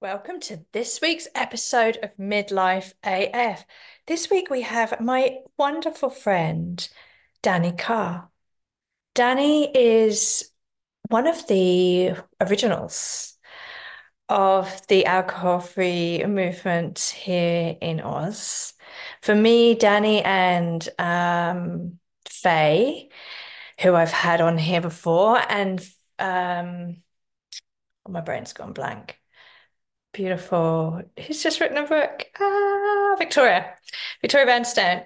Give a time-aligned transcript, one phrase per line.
[0.00, 3.66] Welcome to this week's episode of Midlife AF.
[4.06, 6.88] This week we have my wonderful friend,
[7.42, 8.30] Danni Carr.
[9.16, 10.52] Danni is
[11.08, 13.34] one of the originals
[14.28, 18.74] of the alcohol free movement here in Oz.
[19.22, 23.08] For me, Danni and um, Faye,
[23.80, 25.80] who I've had on here before, and
[26.20, 27.02] um,
[28.06, 29.17] oh, my brain's gone blank.
[30.12, 31.02] Beautiful.
[31.18, 32.26] Who's just written a book?
[32.40, 33.74] Ah, Victoria.
[34.20, 35.04] Victoria Vanstone.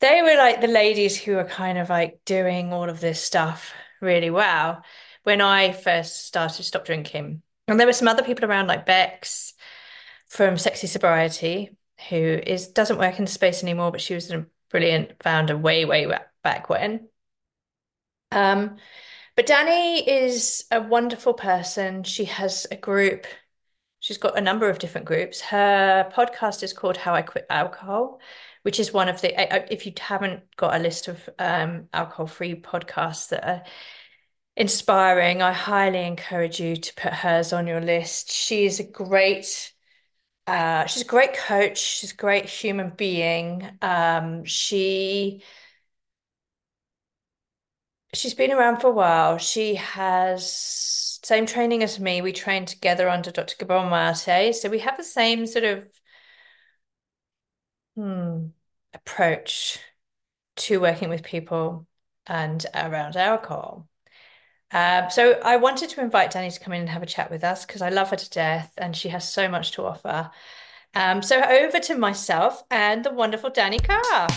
[0.00, 3.72] They were like the ladies who were kind of like doing all of this stuff
[4.00, 4.82] really well
[5.22, 7.42] when I first started to stop drinking.
[7.68, 9.54] And there were some other people around like Bex
[10.28, 11.76] from Sexy Sobriety,
[12.08, 16.06] who is doesn't work in space anymore, but she was a brilliant founder way, way
[16.42, 17.08] back when.
[18.32, 18.76] Um,
[19.36, 22.04] but Danni is a wonderful person.
[22.04, 23.26] She has a group
[24.00, 25.42] She's got a number of different groups.
[25.42, 28.18] Her podcast is called How I Quit Alcohol,
[28.62, 32.54] which is one of the, if you haven't got a list of um, alcohol free
[32.54, 33.62] podcasts that are
[34.56, 38.30] inspiring, I highly encourage you to put hers on your list.
[38.32, 39.72] She is a great,
[40.46, 41.78] uh, she's a great coach.
[41.78, 43.68] She's a great human being.
[43.82, 45.42] Um, she,
[48.14, 49.36] she's been around for a while.
[49.36, 50.50] She has
[51.22, 52.22] same training as me.
[52.22, 53.56] We trained together under Dr.
[53.58, 54.54] Gabor Mate.
[54.54, 55.84] So we have the same sort of
[57.96, 58.46] hmm,
[58.94, 59.78] approach
[60.56, 61.86] to working with people
[62.26, 63.88] and around alcohol.
[64.72, 67.42] Um, so I wanted to invite Danni to come in and have a chat with
[67.42, 70.30] us because I love her to death and she has so much to offer.
[70.94, 74.28] Um, so over to myself and the wonderful Danni Carr.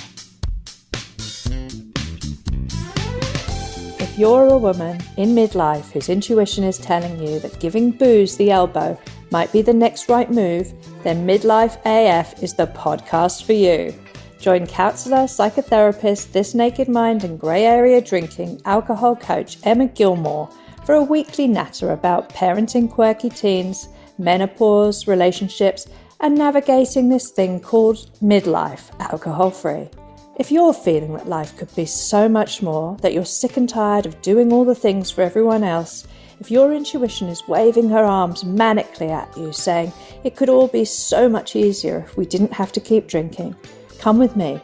[4.14, 8.52] If you're a woman in midlife whose intuition is telling you that giving booze the
[8.52, 8.95] elbow
[9.31, 13.91] might be the next right move, then Midlife AF is the podcast for you.
[14.39, 20.47] Join counselor, psychotherapist, This Naked Mind, and grey area drinking alcohol coach Emma Gilmore
[20.85, 23.88] for a weekly natter about parenting quirky teens,
[24.19, 25.88] menopause, relationships,
[26.19, 29.90] and navigating this thing called midlife alcohol free.
[30.35, 34.07] If you're feeling that life could be so much more, that you're sick and tired
[34.07, 36.07] of doing all the things for everyone else,
[36.39, 40.85] if your intuition is waving her arms manically at you, saying it could all be
[40.85, 43.55] so much easier if we didn't have to keep drinking,
[43.99, 44.59] come with me.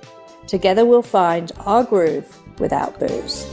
[0.48, 3.46] Together we'll find our groove without booze.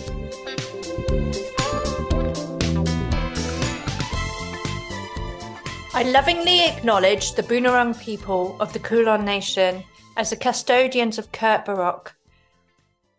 [5.92, 9.84] I lovingly acknowledge the Boonwurrung people of the Kulin Nation
[10.16, 12.12] as the custodians of Kurt Booragoch.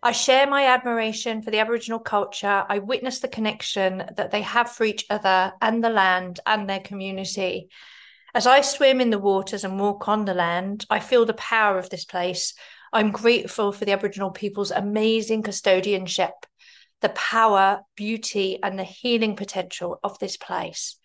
[0.01, 2.65] I share my admiration for the Aboriginal culture.
[2.67, 6.79] I witness the connection that they have for each other and the land and their
[6.79, 7.69] community.
[8.33, 11.77] As I swim in the waters and walk on the land, I feel the power
[11.77, 12.53] of this place.
[12.93, 16.33] I'm grateful for the Aboriginal people's amazing custodianship,
[17.01, 20.97] the power, beauty, and the healing potential of this place.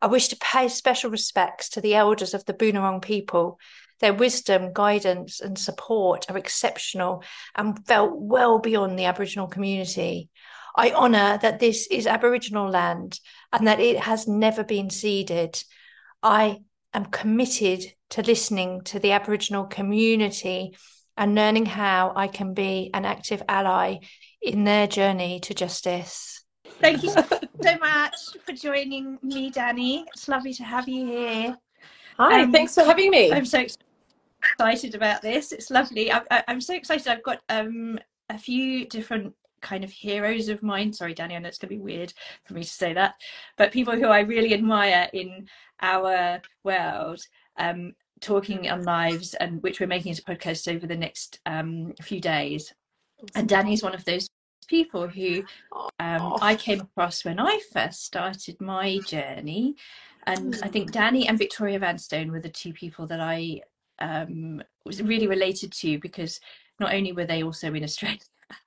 [0.00, 3.58] I wish to pay special respects to the elders of the Boonwurrung people
[4.00, 7.22] their wisdom, guidance, and support are exceptional
[7.54, 10.28] and felt well beyond the Aboriginal community.
[10.76, 13.18] I honour that this is Aboriginal land
[13.52, 15.62] and that it has never been ceded.
[16.22, 16.58] I
[16.94, 20.76] am committed to listening to the Aboriginal community
[21.16, 23.96] and learning how I can be an active ally
[24.40, 26.44] in their journey to justice.
[26.80, 28.14] Thank you so much
[28.46, 30.04] for joining me, Danni.
[30.14, 31.56] It's lovely to have you here.
[32.18, 33.32] Hi, um, thanks for having me.
[33.32, 33.87] I'm so excited
[34.94, 35.52] about this.
[35.52, 36.12] It's lovely.
[36.12, 37.08] I, am so excited.
[37.08, 40.92] I've got um, a few different kind of heroes of mine.
[40.92, 42.12] Sorry, Danni, I know it's going to be weird
[42.44, 43.14] for me to say that,
[43.56, 45.48] but people who I really admire in
[45.80, 47.20] our world.
[47.58, 51.92] Um, talking on lives and which we're making as a podcast over the next um,
[52.02, 52.72] few days
[53.34, 54.28] and danni's one of those
[54.66, 55.42] people who
[56.00, 59.74] um, i came across when i first started my journey
[60.26, 63.60] and i think danni and victoria vanstone were the two people that i
[64.00, 66.40] um, was really related to because
[66.80, 68.18] not only were they also in Australia,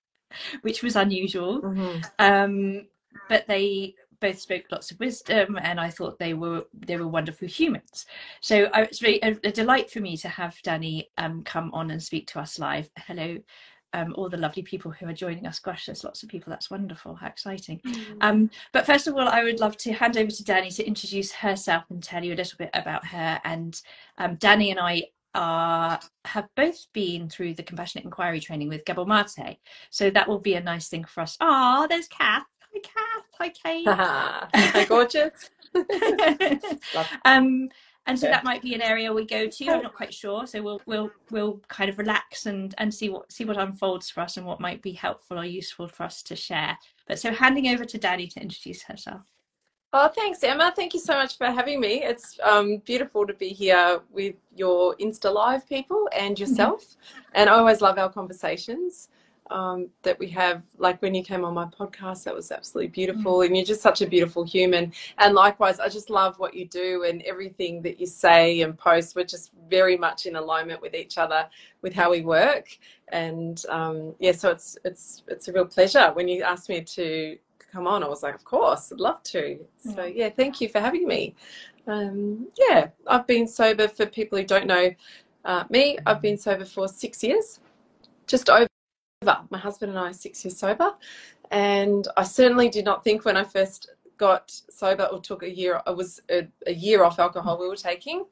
[0.61, 1.99] which was unusual, mm-hmm.
[2.19, 2.87] um,
[3.29, 7.47] but they both spoke lots of wisdom, and I thought they were they were wonderful
[7.47, 8.05] humans.
[8.39, 11.91] So I, it's really a, a, delight for me to have Danni um, come on
[11.91, 12.89] and speak to us live.
[12.97, 13.37] Hello.
[13.93, 15.59] Um, all the lovely people who are joining us.
[15.59, 16.49] Gosh, there's lots of people.
[16.49, 17.13] That's wonderful.
[17.13, 17.81] How exciting.
[17.85, 18.17] Mm.
[18.21, 21.33] Um, but first of all, I would love to hand over to Danni to introduce
[21.33, 23.41] herself and tell you a little bit about her.
[23.43, 23.81] And
[24.17, 29.05] um, Danni and I are have both been through the compassionate inquiry training with Gabor
[29.05, 29.57] Mate.
[29.89, 31.37] So that will be a nice thing for us.
[31.39, 32.45] Ah, there's Kath.
[32.73, 33.25] Hi Kath.
[33.39, 33.87] Hi Kate.
[33.87, 35.49] Hi gorgeous.
[37.25, 37.69] um,
[38.07, 40.61] and so that might be an area we go to i'm not quite sure so
[40.61, 44.37] we'll we'll we'll kind of relax and and see what see what unfolds for us
[44.37, 46.77] and what might be helpful or useful for us to share
[47.07, 49.21] but so handing over to Danni to introduce herself
[49.93, 50.71] Oh, thanks, Emma.
[50.73, 52.01] Thank you so much for having me.
[52.01, 56.49] It's um, beautiful to be here with your Insta Live people and mm-hmm.
[56.49, 56.95] yourself.
[57.33, 59.09] And I always love our conversations
[59.49, 60.63] um, that we have.
[60.77, 63.39] Like when you came on my podcast, that was absolutely beautiful.
[63.39, 63.47] Mm-hmm.
[63.47, 64.93] And you're just such a beautiful human.
[65.17, 69.17] And likewise, I just love what you do and everything that you say and post.
[69.17, 71.49] We're just very much in alignment with each other
[71.81, 72.69] with how we work.
[73.09, 77.37] And um, yeah, so it's it's it's a real pleasure when you asked me to
[77.71, 79.59] come on, I was like, of course, I'd love to.
[79.77, 80.15] So mm.
[80.15, 81.35] yeah, thank you for having me.
[81.87, 84.91] Um, yeah, I've been sober for people who don't know
[85.45, 85.97] uh, me.
[86.05, 87.59] I've been sober for six years,
[88.27, 88.67] just over.
[89.23, 90.91] My husband and I are six years sober,
[91.51, 95.81] and I certainly did not think when I first got sober or took a year,
[95.87, 98.25] I was a, a year off alcohol we were taking.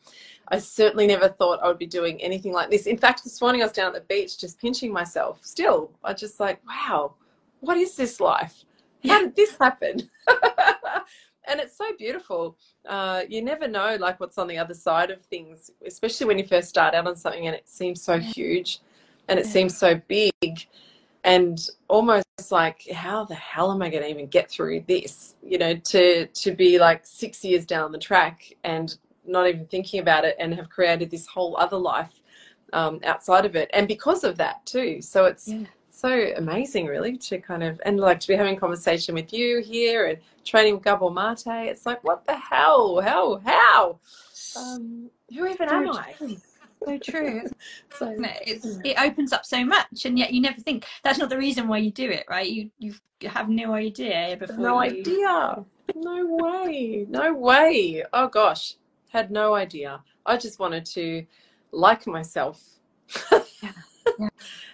[0.48, 2.86] I certainly never thought I would be doing anything like this.
[2.86, 5.40] In fact, this morning I was down at the beach just pinching myself.
[5.44, 7.16] Still, I just like, wow,
[7.62, 8.66] what is this life?
[9.08, 10.10] How did this happen?
[11.48, 12.58] and it's so beautiful.
[12.88, 16.46] Uh, you never know like what's on the other side of things, especially when you
[16.46, 18.80] first start out on something and it seems so huge
[19.28, 19.52] and it yeah.
[19.52, 20.68] seems so big
[21.24, 25.36] and almost like how the hell am I going to even get through this?
[25.44, 28.96] You know, to to be like six years down the track and
[29.26, 32.14] not even thinking about it and have created this whole other life
[32.74, 35.02] um, outside of it, and because of that too.
[35.02, 35.66] So it's yeah
[36.00, 40.08] so amazing, really, to kind of and like to be having conversation with you here
[40.08, 41.70] and training with Gabor Mate.
[41.70, 43.02] It's like, what the hell?
[43.02, 43.42] How?
[43.46, 44.00] How?
[44.58, 46.16] Um, who even so am I?
[46.86, 47.42] So true.
[47.98, 48.16] so
[48.46, 51.68] it's, it opens up so much, and yet you never think that's not the reason
[51.68, 52.50] why you do it, right?
[52.50, 54.58] You you have no idea before.
[54.58, 55.02] No you...
[55.02, 55.66] idea.
[55.96, 57.06] No way.
[57.10, 58.04] No way.
[58.14, 58.76] Oh gosh,
[59.10, 60.02] had no idea.
[60.26, 61.26] I just wanted to
[61.72, 62.64] like myself.
[63.62, 63.72] yeah.
[64.18, 64.30] Yeah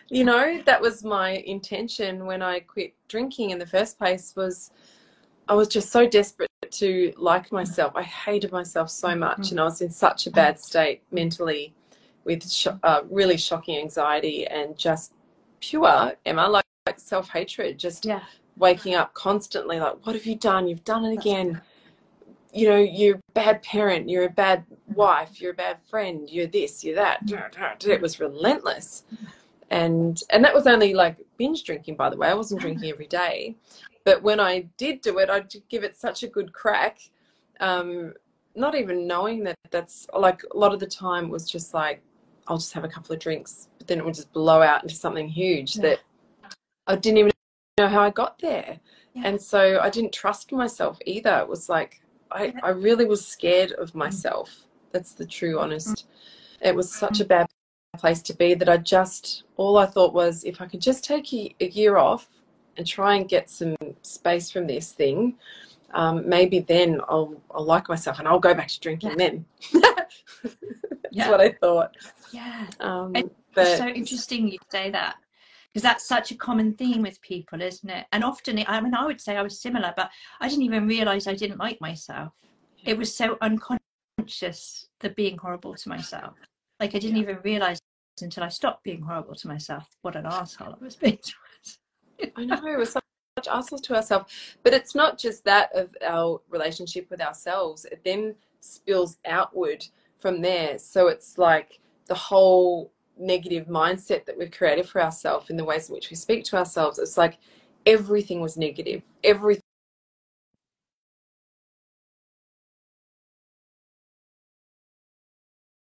[0.10, 4.72] you know that was my intention when i quit drinking in the first place was
[5.48, 7.94] i was just so desperate to like myself.
[7.96, 11.74] I hated myself so much and i was in such a bad state mentally
[12.24, 15.14] with sh- uh, really shocking anxiety and just
[15.60, 18.22] pure emma like, like self-hatred just yeah.
[18.58, 20.68] waking up constantly like what have you done?
[20.68, 21.62] You've done it again.
[22.54, 24.10] you know you're a bad parent.
[24.10, 25.40] You're a bad wife.
[25.40, 26.30] You're a bad friend.
[26.30, 27.20] You're this you're that.
[27.96, 29.04] It was relentless
[29.72, 32.28] and and that was only like binge drinking by the way.
[32.28, 33.56] I wasn't drinking every day.
[34.06, 37.00] But when i did do it i'd give it such a good crack
[37.60, 38.14] um,
[38.56, 42.02] not even knowing that that's like a lot of the time was just like
[42.48, 44.96] i'll just have a couple of drinks but then it would just blow out into
[44.96, 45.82] something huge yeah.
[45.82, 46.00] that
[46.88, 47.32] i didn't even
[47.78, 48.80] know how i got there.
[49.14, 49.24] Yeah.
[49.26, 51.40] and so i didn't trust myself either.
[51.40, 52.02] It was like
[52.32, 53.96] i, I really was scared of mm.
[53.96, 54.68] myself.
[54.92, 56.08] That's the true honest.
[56.62, 57.48] It was such a bad
[57.96, 61.34] place to be that I just, all I thought was if I could just take
[61.34, 62.30] a, a year off
[62.78, 65.36] and try and get some space from this thing,
[65.94, 69.16] um, maybe then I'll, I'll like myself and I'll go back to drinking yeah.
[69.16, 69.46] then.
[69.84, 70.18] That's
[71.12, 71.30] yeah.
[71.30, 71.96] what I thought.
[72.32, 72.68] Yeah.
[72.80, 73.14] Um,
[73.54, 73.68] but...
[73.68, 75.16] It's so interesting you say that
[75.76, 78.06] because that's such a common theme with people, isn't it?
[78.14, 80.10] And often, I mean, I would say I was similar, but
[80.40, 82.32] I didn't even realize I didn't like myself.
[82.86, 86.36] It was so unconscious the being horrible to myself.
[86.80, 87.24] Like I didn't yeah.
[87.24, 87.80] even realize
[88.22, 89.88] until I stopped being horrible to myself.
[90.02, 91.34] What an asshole I was being to
[92.20, 92.34] myself.
[92.38, 93.04] I know we're such
[93.50, 94.32] assholes to ourselves,
[94.64, 97.86] but it's not just that of our relationship with ourselves.
[97.86, 99.86] It then spills outward
[100.18, 100.78] from there.
[100.78, 105.90] So it's like the whole negative mindset that we've created for ourselves in the ways
[105.90, 107.00] in which we speak to ourselves.
[107.00, 107.38] It's like
[107.86, 109.02] everything was negative.
[109.24, 109.62] Everything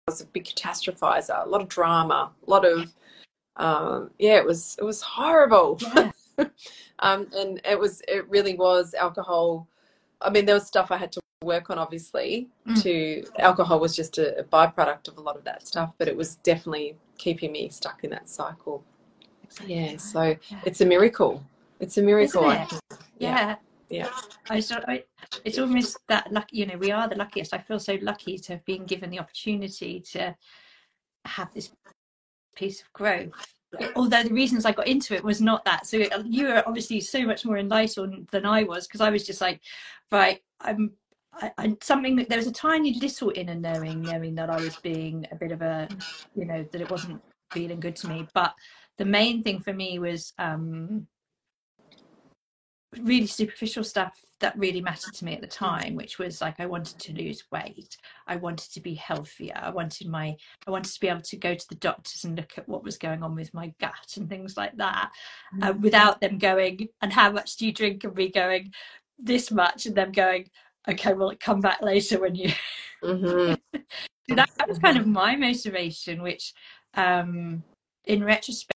[0.09, 2.93] was a big catastrophizer, a lot of drama, a lot of
[3.59, 5.79] um, yeah, it was it was horrible.
[5.81, 6.11] Yeah.
[6.99, 9.67] um, and it was it really was alcohol.
[10.21, 12.47] I mean, there was stuff I had to work on, obviously.
[12.67, 12.83] Mm.
[12.83, 16.15] To alcohol was just a, a, byproduct of a lot of that stuff, but it
[16.15, 18.83] was definitely keeping me stuck in that cycle.
[19.43, 19.75] Exactly.
[19.75, 20.61] Yeah, so yeah.
[20.65, 21.43] it's a miracle.
[21.79, 22.49] It's a miracle.
[22.49, 22.73] It?
[22.91, 22.99] Yeah.
[23.19, 23.55] yeah.
[23.89, 24.09] Yeah.
[24.49, 25.03] I,
[25.43, 27.53] it's almost that lucky you know we are the luckiest.
[27.53, 30.35] I feel so lucky to have been given the opportunity to
[31.25, 31.71] have this
[32.55, 33.31] piece of growth.
[33.95, 35.85] Although the reasons i got into it was not that.
[35.85, 39.41] So you were obviously so much more enlightened than i was because i was just
[39.41, 39.61] like
[40.11, 40.91] right i'm
[41.31, 44.75] I, I, something that there was a tiny little inner knowing knowing that i was
[44.77, 45.87] being a bit of a
[46.35, 48.27] you know that it wasn't feeling good to me.
[48.33, 48.53] But
[48.97, 51.07] the main thing for me was um
[52.97, 56.65] really superficial stuff that really mattered to me at the time which was like i
[56.65, 60.99] wanted to lose weight i wanted to be healthier i wanted my i wanted to
[60.99, 63.53] be able to go to the doctors and look at what was going on with
[63.53, 65.11] my gut and things like that
[65.61, 65.81] uh, Mm.
[65.81, 68.71] without them going and how much do you drink and me going
[69.19, 70.49] this much and them going
[70.87, 72.51] okay well come back later when you
[73.03, 73.59] Mhm.
[74.29, 76.53] So that, that was kind of my motivation which
[76.95, 77.63] um
[78.05, 78.73] in retrospect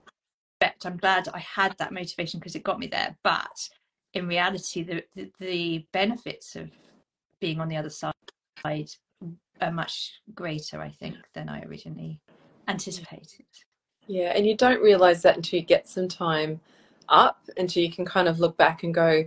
[0.85, 3.69] i'm glad i had that motivation because it got me there but
[4.13, 6.69] in reality the, the the benefits of
[7.39, 8.13] being on the other side
[9.61, 12.19] are much greater i think than i originally
[12.67, 13.45] anticipated.
[14.07, 16.59] Yeah, and you don't realize that until you get some time
[17.09, 19.25] up, until you can kind of look back and go,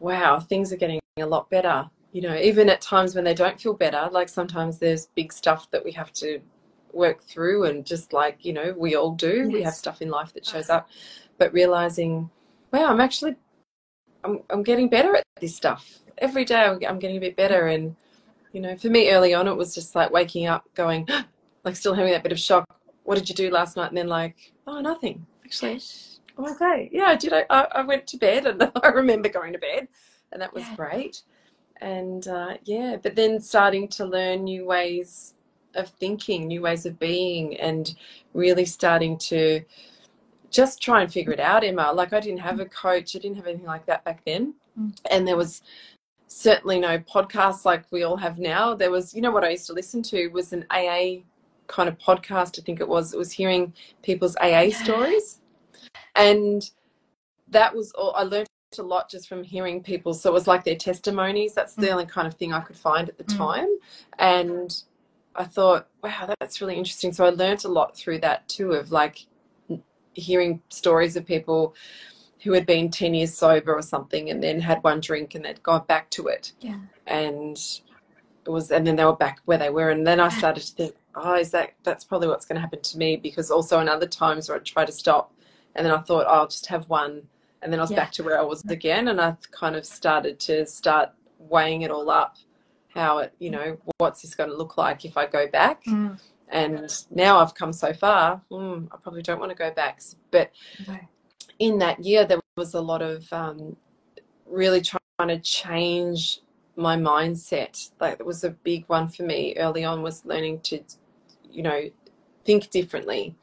[0.00, 1.88] wow, things are getting a lot better.
[2.12, 5.70] You know, even at times when they don't feel better, like sometimes there's big stuff
[5.70, 6.40] that we have to
[6.92, 10.34] work through, and just like, you know, we all do, we have stuff in life
[10.34, 10.88] that shows up,
[11.38, 12.30] but realizing,
[12.72, 13.36] wow, I'm actually,
[14.24, 15.98] I'm, I'm getting better at this stuff.
[16.18, 17.68] Every day I'm, I'm getting a bit better.
[17.68, 17.96] And,
[18.52, 21.08] you know, for me early on, it was just like waking up going,
[21.64, 22.66] like still having that bit of shock
[23.04, 23.88] what did you do last night?
[23.88, 24.36] And then like,
[24.66, 25.26] oh, nothing.
[25.44, 25.80] Actually,
[26.38, 26.88] okay.
[26.92, 27.32] Yeah, I did.
[27.50, 29.88] I went to bed and I remember going to bed
[30.32, 30.76] and that was Yeah.
[30.76, 31.22] great.
[31.80, 35.34] And uh, yeah, but then starting to learn new ways
[35.74, 37.94] of thinking, new ways of being, and
[38.34, 39.62] really starting to
[40.52, 41.90] just try and figure it out, Emma.
[41.92, 44.54] Like I didn't have a coach, I didn't have anything like that back then.
[44.78, 44.96] Mm.
[45.10, 45.62] And there was
[46.28, 48.74] certainly no podcasts like we all have now.
[48.74, 51.24] There was, you know, what I used to listen to was an AA
[51.66, 53.14] kind of podcast, I think it was.
[53.14, 55.40] It was hearing people's AA stories.
[56.14, 56.70] And
[57.48, 58.46] that was all I learned
[58.78, 60.14] a lot just from hearing people.
[60.14, 61.54] So it was like their testimonies.
[61.54, 61.92] That's the Mm.
[61.92, 63.36] only kind of thing I could find at the Mm.
[63.36, 63.68] time.
[64.18, 64.82] And
[65.34, 67.12] I thought, wow, that's really interesting.
[67.12, 69.26] So I learned a lot through that too of like
[70.14, 71.74] hearing stories of people
[72.42, 75.62] who had been 10 years sober or something and then had one drink and they'd
[75.62, 76.52] gone back to it.
[76.60, 76.78] Yeah.
[77.06, 77.56] And
[78.44, 79.90] it was and then they were back where they were.
[79.90, 82.80] And then I started to think oh is that that's probably what's going to happen
[82.80, 85.32] to me because also in other times where I try to stop
[85.74, 87.22] and then I thought oh, I'll just have one
[87.62, 87.98] and then I was Yeah.
[87.98, 89.08] back to where I was again.
[89.08, 92.36] And I kind of started to start weighing it all up
[92.88, 95.84] how it you know what's this going to look like if I go back.
[95.84, 96.18] Mm.
[96.52, 100.00] And now I've come so far mm, I probably don't want to go back.
[100.30, 100.52] But
[100.86, 100.98] No.
[101.58, 103.76] in that year there was a lot of um,
[104.46, 106.40] really trying to change
[106.76, 107.90] my mindset.
[108.00, 110.80] Like it was a big one for me early on was learning to
[111.50, 111.90] you know
[112.44, 113.34] think differently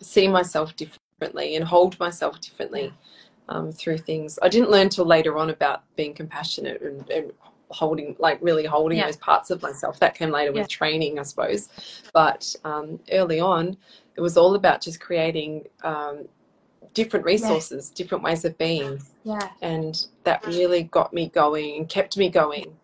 [0.00, 2.92] see myself differently and hold myself differently
[3.48, 4.38] um, through things.
[4.42, 7.32] I didn't learn till later on about being compassionate and, and
[7.70, 9.06] holding like really holding Yeah.
[9.06, 10.60] those parts of myself that came later Yeah.
[10.62, 11.68] with training i suppose.
[12.12, 13.76] But um, early on
[14.16, 16.28] it was all about just creating um,
[16.94, 19.00] different resources different ways of being.
[19.24, 19.48] Yeah.
[19.62, 22.74] And that really got me going and kept me going.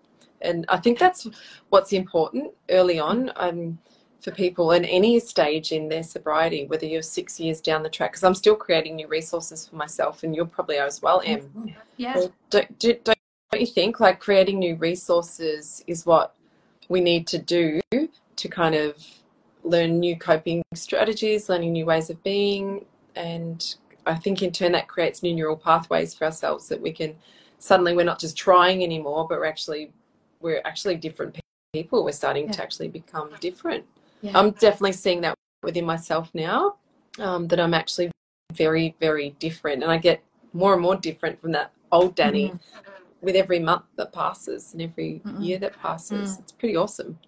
[0.41, 1.27] And i think that's
[1.71, 3.79] what's important early on um,
[4.21, 8.13] for people in any stage in their sobriety whether you're six years down the track
[8.13, 11.75] because i'm still creating new resources for myself and you're probably as well em.
[11.97, 12.27] Yeah.
[12.51, 13.19] Don't, do, don't,
[13.53, 16.35] don't you think like creating new resources is what
[16.89, 17.81] we need to do
[18.37, 18.97] to kind of
[19.63, 22.85] learn new coping strategies learning new ways of being?
[23.15, 27.15] And i think in turn that creates new neural pathways for ourselves that we can
[27.59, 29.93] suddenly we're not just trying anymore but we're actually
[30.41, 31.39] we're actually different
[31.73, 32.03] people.
[32.05, 33.85] We're starting to actually become different.
[34.23, 34.37] Yeah.
[34.37, 36.77] I'm definitely seeing that within myself now
[37.21, 38.11] um, that i'm actually
[38.55, 39.83] very very different.
[39.83, 40.23] And i get
[40.55, 42.61] more and more different from that old danni Mhm.
[43.23, 45.45] With every month that passes and every Mm-mm.
[45.45, 46.41] year that passes Mm.
[46.41, 47.19] it's pretty awesome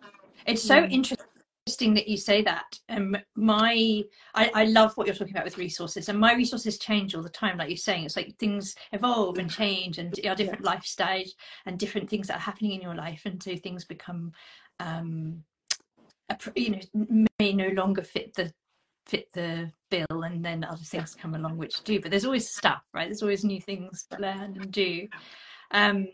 [0.46, 0.92] It's so Mm.
[0.92, 2.78] interesting that you say that.
[2.90, 4.02] Um, my,
[4.34, 7.30] I, I love what you're talking about with resources, and my resources change all the
[7.30, 7.56] time.
[7.56, 11.32] Like you're saying, it's like things evolve and change, and our different life stage
[11.64, 14.32] and different things that are happening in your life, and so things become,
[14.80, 15.42] um,
[16.28, 18.52] a you know, may no longer fit the
[19.06, 21.98] fit the bill, and then other things come along which do.
[22.00, 23.06] But there's always stuff, right?
[23.08, 25.08] There's always new things to learn and do.
[25.75, 26.09] Um,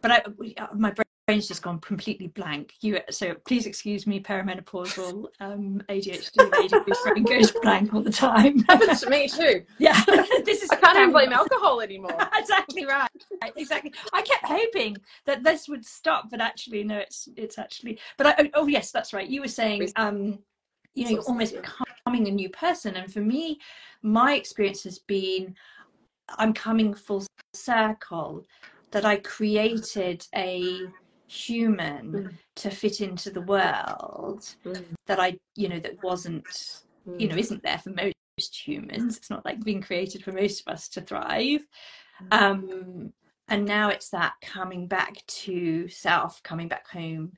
[0.00, 0.22] but I,
[0.58, 0.94] uh, my
[1.26, 2.74] brain's just gone completely blank.
[2.80, 8.60] You, so please excuse me, perimenopausal um, ADHD lady brain goes blank all the time.
[8.68, 10.00] happens to me too yeah,
[10.44, 13.10] this is i can't even blame alcohol anymore exactly right.
[13.56, 13.92] Exactly.
[14.12, 16.98] I kept hoping that this would stop, but actually, no.
[16.98, 17.98] It's it's actually.
[18.16, 19.28] But I, oh yes, that's right.
[19.28, 20.38] You were saying, um,
[20.94, 23.58] you know, you're almost becoming a new person, and for me,
[24.02, 25.54] my experience has been,
[26.38, 28.44] I'm coming full circle,
[28.92, 30.80] that I created a
[31.28, 32.34] human Mm.
[32.56, 34.84] to fit into the world Mm.
[35.06, 36.82] that I, you know, that wasn't
[37.18, 37.30] you Mm.
[37.30, 40.88] know isn't there for most humans it's not like being created for most of us
[40.88, 41.60] to thrive
[42.30, 43.12] um
[43.48, 47.32] and now it's that coming back to self, coming back home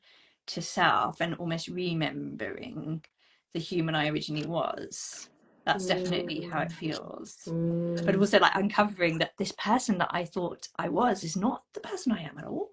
[0.47, 3.05] to self, and almost remembering
[3.53, 5.29] the human I originally was.
[5.69, 7.37] That's definitely how it feels.
[7.47, 8.07] Mm.
[8.07, 11.81] But also like uncovering that this person that I thought I was is not the
[11.81, 12.71] person I am at all.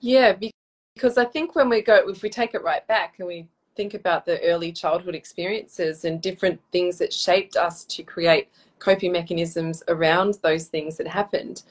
[0.00, 0.34] Yeah,
[0.96, 3.94] because I think when we go, if we take it right back and we think
[3.94, 8.48] about the early childhood experiences and different things that shaped us to create
[8.80, 11.62] coping mechanisms around those things that happened,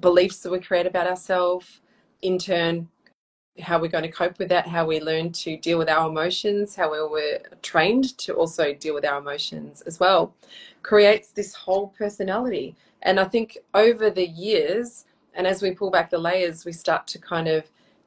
[0.00, 1.80] beliefs that we create about ourselves,
[2.20, 2.86] in turn,
[3.60, 6.74] how we're going to cope with that, how we learn to deal with our emotions,
[6.74, 10.34] how we were trained to also deal with our emotions as well,
[10.82, 12.74] creates this whole personality.
[13.02, 15.04] And I think over the years,
[15.34, 17.64] and as we pull back the layers, we start to kind of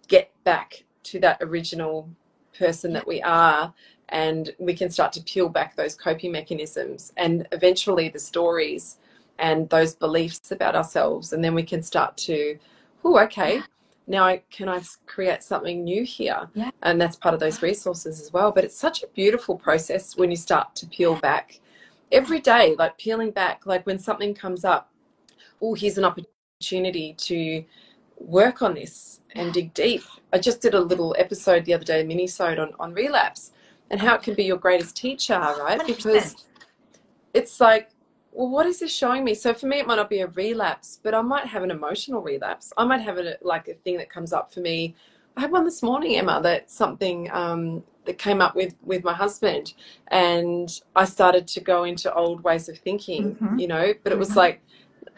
[0.07, 2.09] get back to that original
[2.57, 3.73] person that we are
[4.09, 8.97] and we can start to peel back those coping mechanisms and eventually the stories
[9.39, 12.57] and those beliefs about ourselves and then we can start to
[13.03, 13.61] oh okay
[14.07, 16.71] now I, can i create something new here Yeah.
[16.83, 20.29] and that's part of those resources as well but it's such a beautiful process when
[20.29, 21.59] you start to peel back
[22.11, 24.91] every day like peeling back like when something comes up
[25.61, 27.63] oh here's an opportunity to
[28.17, 30.01] work on this and dig deep.
[30.33, 33.51] I just did a little episode the other day, a mini-sode on, on relapse
[33.91, 35.79] and how it can be your greatest teacher, right?
[35.79, 35.85] 100%.
[35.87, 36.47] Because
[37.33, 37.89] it's like,
[38.35, 39.33] well, what is this showing me?
[39.33, 42.21] So for me, it might not be a relapse, but I might have an emotional
[42.21, 42.73] relapse.
[42.75, 44.93] I might have a, like a thing that comes up for me.
[45.37, 49.13] I had one this morning, Emma, that something um, that came up with, with my
[49.13, 49.73] husband.
[50.09, 53.59] And I started to go into old ways of thinking, Mhm.
[53.59, 54.35] you know, but it was Mhm.
[54.35, 54.61] like,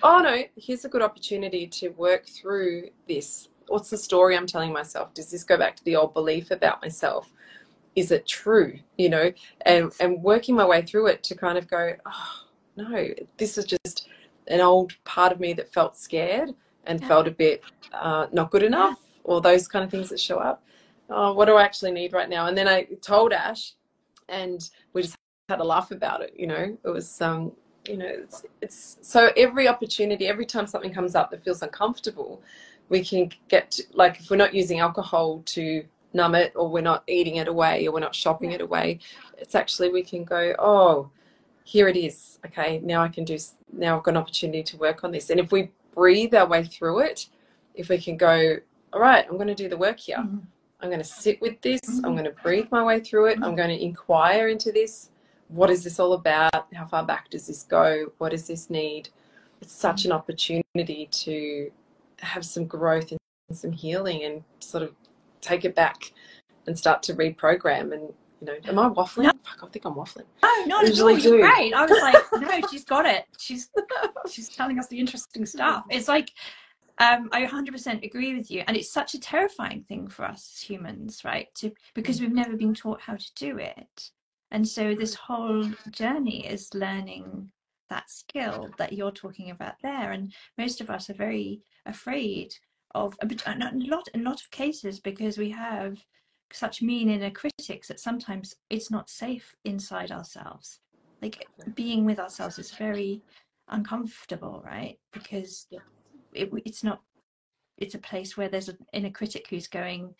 [0.03, 3.49] oh no, here's a good opportunity to work through this.
[3.67, 5.13] What's the story I'm telling myself?
[5.15, 7.33] Does this go back to the old belief about myself?
[7.95, 8.79] Is it true?
[8.97, 9.31] You know,
[9.65, 12.46] and and working my way through it to kind of go, oh
[12.77, 14.07] no, this is just
[14.47, 16.53] an old part of me that felt scared
[16.85, 17.07] and Yeah.
[17.07, 20.63] felt a bit uh, not good enough, or those kind of things that show up.
[21.09, 22.47] Oh, what do I actually need right now?
[22.47, 23.73] And then I told Ash,
[24.29, 25.15] and we just
[25.49, 26.33] had a laugh about it.
[26.37, 27.51] You know, it was um,
[27.87, 32.41] you know, it's it's so every opportunity, every time something comes up that feels uncomfortable,
[32.89, 36.81] we can get to, like if we're not using alcohol to numb it, or we're
[36.81, 38.99] not eating it away, or we're not shopping it away,
[39.37, 41.09] it's actually we can go, oh,
[41.67, 42.39] here it is.
[42.45, 43.37] Okay, now I can do.
[43.73, 46.63] Now I've got an opportunity to work on this, and if we breathe our way
[46.63, 47.27] through it,
[47.75, 48.55] if we can go,
[48.93, 50.17] all right, I'm going to do the work here.
[50.17, 50.43] Mhm.
[50.79, 51.81] I'm going to sit with this.
[51.87, 52.17] I'm Mhm.
[52.19, 53.39] going to breathe my way through it.
[53.41, 55.09] I'm going to inquire into this.
[55.49, 56.73] What is this all about?
[56.73, 58.13] How far back does this go?
[58.17, 59.09] What does this need?
[59.61, 61.71] It's such an opportunity to
[62.19, 63.19] have some growth and
[63.51, 64.93] some healing and sort of
[65.41, 66.13] take it back
[66.65, 67.91] and start to reprogram.
[67.91, 69.23] And, you know, am I waffling?
[69.23, 69.31] No.
[69.43, 70.25] Fuck, I think I'm waffling.
[70.43, 71.19] No, not at Usually all.
[71.19, 71.73] You're great.
[71.73, 73.25] I was like, no, she's got it.
[73.37, 73.69] She's
[74.29, 75.83] she's telling us the interesting stuff.
[75.85, 75.95] Mm.
[75.95, 76.31] It's like,
[76.99, 80.61] um, I 100% agree with you, and it's such a terrifying thing for us as
[80.61, 81.47] humans, right?
[81.55, 82.21] To because mm.
[82.21, 84.11] we've never been taught how to do it,
[84.51, 84.97] and so mm.
[84.97, 87.51] this whole journey is learning
[87.89, 90.11] that skill that you're talking about there.
[90.11, 92.53] And most of us are very afraid
[92.95, 93.27] of a
[93.75, 95.97] lot, a lot of cases because we have
[96.53, 100.79] such mean inner critics that sometimes it's not safe inside ourselves.
[101.21, 103.21] Like being with ourselves is very
[103.69, 104.99] uncomfortable, right?
[105.11, 105.79] Because Yeah.
[106.33, 107.01] it, it's not.
[107.77, 110.15] It's a place where there's an inner critic who's going,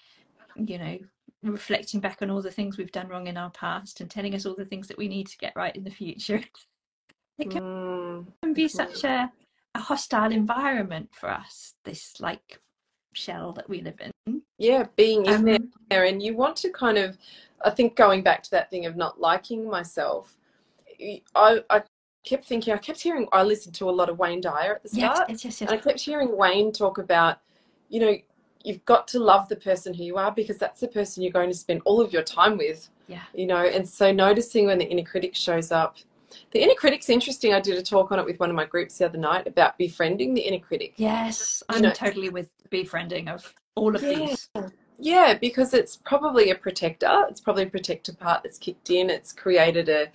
[0.55, 0.99] you know,
[1.43, 4.45] reflecting back on all the things we've done wrong in our past and telling us
[4.45, 6.41] all the things that we need to get right in the future.
[7.39, 9.31] It can Mm, can be such a,
[9.75, 11.75] a hostile environment for us.
[11.83, 12.59] This like
[13.17, 14.41] shell that we live in.
[14.57, 15.55] yeah, being in there.
[15.55, 17.17] Um, there and you want to kind of
[17.63, 20.37] i think going back to that thing of not liking myself
[21.35, 21.81] i i
[22.25, 24.89] kept thinking i kept hearing i listened to a lot of wayne dyer at the
[24.91, 27.39] yes, start yes, yes, and i kept hearing wayne talk about
[27.89, 28.15] you know
[28.63, 31.49] you've got to love the person who you are because that's the person you're going
[31.49, 33.21] to spend all of your time with Yeah.
[33.33, 35.95] you know and so noticing when the inner critic shows up
[36.51, 38.97] the inner critic's interesting i did a talk on it with one of my groups
[38.97, 43.53] the other night about befriending the inner critic Yes, I'm know- totally with befriending of
[43.75, 44.13] all of Yeah.
[44.13, 44.49] these.
[44.99, 47.25] Yeah, because it's probably a protector.
[47.29, 49.11] It's probably a protector part that's kicked in.
[49.11, 50.07] It's created a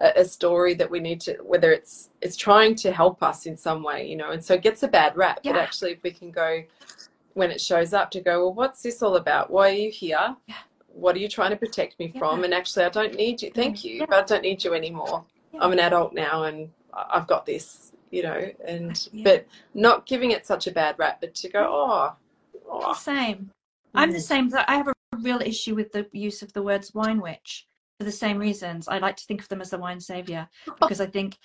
[0.00, 3.82] a story that we need to whether it's it's trying to help us in some
[3.82, 5.40] way, you know, and so it gets a bad rap.
[5.42, 6.62] But actually if we can go
[7.34, 9.50] when it shows up to go, well, what's this all about?
[9.50, 10.36] Why are you here?
[10.46, 10.54] Yeah.
[10.86, 12.44] What are you trying to protect me from?
[12.44, 13.50] And actually I don't need you.
[13.52, 14.06] Thank you, Yeah.
[14.08, 15.24] but I don't need you anymore.
[15.52, 15.60] Yeah.
[15.62, 19.24] I'm an adult now and I've got this, you know, and Yeah.
[19.24, 22.16] but not giving it such a bad rap, but to go, oh,
[22.68, 23.50] oh same.
[23.94, 24.22] I'm the Mm.
[24.22, 24.50] same.
[24.54, 27.66] I have a real issue with the use of the words wine witch
[27.98, 28.88] for the same reasons.
[28.88, 30.48] I like to think of them as the wine savior
[30.80, 31.38] because I think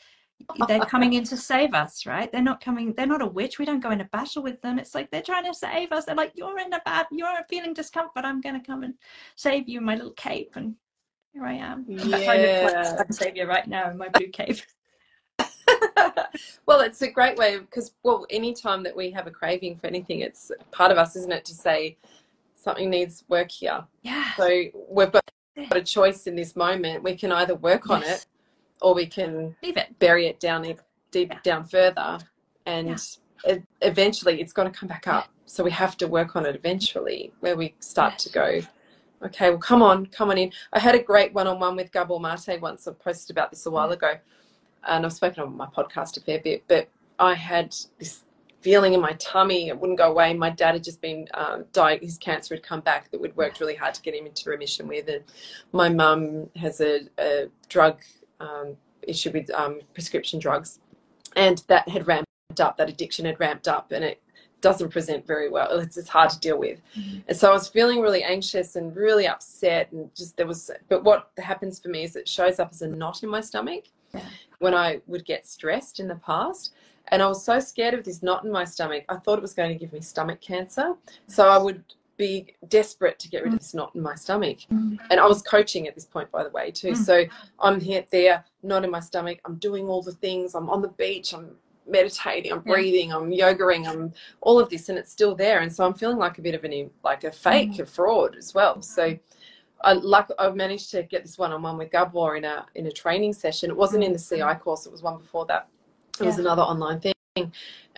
[0.67, 2.31] they're coming in to save us, right?
[2.31, 3.59] They're not coming, they're not a witch.
[3.59, 4.77] We don't go into battle with them.
[4.77, 6.05] It's like they're trying to save us.
[6.05, 8.25] They're like, you're in a bad, you're feeling discomfort.
[8.25, 8.95] I'm going to come and
[9.35, 10.51] save you in my little cape.
[10.55, 10.75] And
[11.33, 11.85] here I am.
[11.87, 12.95] Yeah.
[12.99, 14.65] I'm savior right now in my blue cave.
[16.65, 20.19] well, it's a great way because, well, anytime that we have a craving for anything,
[20.19, 21.97] it's part of us, isn't it, to say
[22.55, 23.83] something needs work here.
[24.03, 24.31] Yeah.
[24.37, 25.23] So we've got
[25.71, 27.03] a choice in this moment.
[27.03, 28.21] We can either work on Yes.
[28.23, 28.25] it
[28.81, 29.97] or we can Leave it.
[29.99, 30.63] bury it down
[31.11, 31.39] deep Yeah.
[31.43, 32.17] down further
[32.65, 32.99] and
[33.45, 36.55] it, eventually it's going to come back up so we have to work on it
[36.55, 38.61] eventually where we start to go
[39.25, 40.51] okay well come on come on in.
[40.71, 42.87] I had a great one-on-one with gabor mate once.
[42.87, 44.13] I posted about this a while ago
[44.85, 48.23] and i've spoken on my podcast a fair bit but i had this
[48.63, 49.67] feeling in my tummy.
[49.67, 50.33] It wouldn't go away.
[50.33, 53.59] My dad had just been um, died his cancer had come back that we'd worked
[53.59, 55.23] really hard to get him into remission with and
[55.73, 57.99] my mum has a, a drug
[58.39, 60.79] um, issue with um, prescription drugs
[61.35, 62.27] and that had ramped
[62.59, 64.21] up that addiction had ramped up and it
[64.63, 65.77] doesn't present very well.
[65.79, 66.79] It's, it's hard to deal with.
[67.27, 71.03] And so i was feeling really anxious and really upset and just there was but
[71.03, 74.21] what happens for me is it shows up as a knot in my stomach Yeah.
[74.59, 76.73] when i would get stressed in the past.
[77.11, 79.53] And i was so scared of this knot in my stomach i thought it was
[79.53, 80.87] going to give me stomach cancer.
[81.27, 81.83] So i would
[82.15, 82.33] be
[82.79, 84.59] desperate to get rid of this knot in my stomach.
[84.71, 84.97] Mm.
[85.09, 86.93] and i was coaching at this point by the way too.
[86.93, 87.05] Mm.
[87.09, 87.15] so
[87.59, 89.39] i'm here there not in my stomach.
[89.45, 90.55] I'm doing all the things.
[90.55, 91.33] I'm on the beach.
[91.33, 91.47] I'm
[91.87, 92.73] meditating i'm Yeah.
[92.73, 96.17] breathing i'm yogaing i'm all of this and it's still there and so i'm feeling
[96.17, 99.17] like a bit of an like a fake a fraud as well so
[99.85, 103.33] I like I've managed to get this one-on-one with Gabor in a in a training
[103.33, 103.69] session.
[103.69, 105.67] It wasn't in the CI course; it was one before that.
[106.21, 107.13] It was another online thing,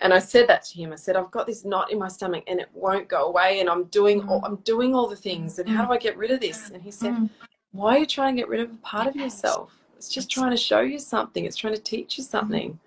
[0.00, 0.92] and I said that to him.
[0.92, 3.60] I said, "I've got this knot in my stomach, and it won't go away.
[3.60, 5.60] And I'm doing all, I'm doing all the things.
[5.60, 7.30] And how do I get rid of this?" And he said, Mm.
[7.70, 9.72] "Why are you trying to get rid of a part of yourself?
[9.96, 11.44] It's just trying to show you something.
[11.44, 12.30] It's trying to teach you Mm.
[12.30, 12.80] something."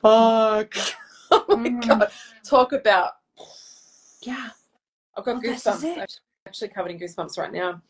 [0.00, 0.74] Fuck!
[1.30, 1.86] oh my Mm.
[1.86, 2.10] god!
[2.44, 3.12] Talk about.
[4.22, 4.50] Yeah.
[5.16, 6.18] I've got Well, is goosebumps.
[6.46, 7.80] Actually, covered in goosebumps right now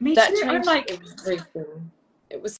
[0.00, 0.42] Me that too.
[0.46, 1.90] I'm like, everything.
[2.28, 2.58] It was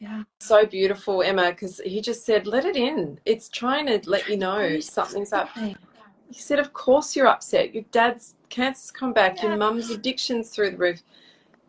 [0.00, 0.24] yeah.
[0.40, 3.18] so beautiful, Emma, because he just said, "Let it in.
[3.24, 7.74] It's trying to let you know something's up." He said, "Of course you're upset.
[7.74, 9.36] Your dad's cancer's come back.
[9.36, 9.48] Yeah.
[9.48, 11.02] Your mum's addiction's through the roof.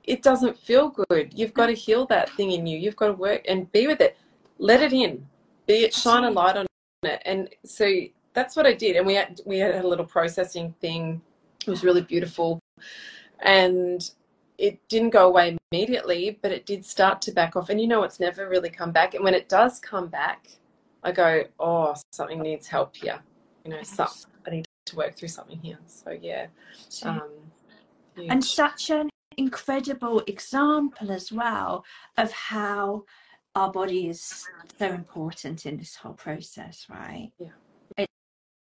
[0.04, 1.32] It doesn't feel good.
[1.34, 2.78] You've got to heal that thing in you.
[2.78, 4.18] You've got to work and be with it.
[4.58, 5.28] Let it in.
[5.68, 5.94] Be it.
[5.94, 6.66] Shine a light on
[7.04, 7.90] it." And so
[8.34, 8.96] that's what I did.
[8.96, 11.22] And we had we had a little processing thing.
[11.66, 12.60] It was really beautiful,
[13.40, 14.10] and
[14.58, 17.70] it didn't go away immediately, but it did start to back off.
[17.70, 19.16] And you know, it's never really come back.
[19.16, 20.48] And when it does come back,
[21.04, 23.20] I go, oh, something needs help here.
[23.66, 24.10] You know, some,
[24.46, 25.80] I need to work through something here.
[25.88, 26.48] So yeah,
[27.04, 27.30] um,
[28.18, 31.84] and such an incredible example as well
[32.18, 33.06] of how
[33.56, 34.48] our body is
[34.80, 37.32] so important in this whole process, right?
[37.40, 37.48] Yeah.
[37.98, 38.08] It,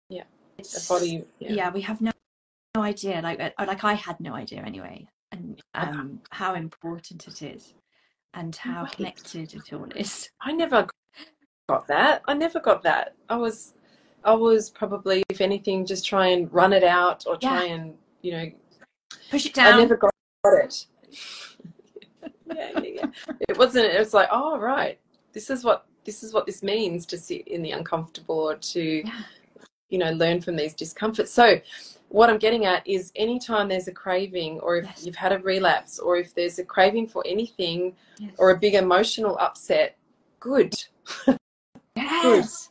[0.09, 0.25] Yeah.
[0.57, 1.25] the It's, body.
[1.39, 1.53] Yeah.
[1.53, 1.71] yeah.
[1.71, 2.11] we have no,
[2.75, 3.21] no idea.
[3.23, 7.75] Like, uh, like I had no idea anyway, and um, how important it is,
[8.35, 8.93] and how Right.
[8.93, 10.31] connected it all is.
[10.41, 10.87] I never
[11.69, 12.23] got that.
[12.27, 13.15] I never got that.
[13.29, 13.75] I was,
[14.25, 18.33] I was probably, if anything, just try and run it out or try and, you
[18.33, 18.51] know,
[19.31, 19.75] Push it down.
[19.75, 20.11] I never got
[20.45, 20.87] it.
[22.57, 23.35] yeah, yeah, yeah.
[23.49, 23.87] It wasn't.
[23.87, 24.99] It was like, oh right,
[25.33, 29.03] this is what this is what this means to sit in the uncomfortable or to,
[29.05, 29.23] Yeah.
[29.91, 31.31] you know, learn from these discomforts.
[31.31, 31.61] So,
[32.09, 35.05] what I'm getting at is, anytime there's a craving, or if Yes.
[35.05, 38.33] you've had a relapse, or if there's a craving for anything, Yes.
[38.39, 39.97] or a big emotional upset,
[40.41, 40.75] good.
[41.97, 42.71] yes.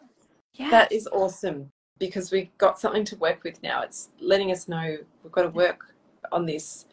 [0.53, 0.71] Yes.
[0.71, 3.81] That is awesome because we've got something to work with now.
[3.83, 5.93] It's letting us know we've got to work
[6.31, 6.85] on this.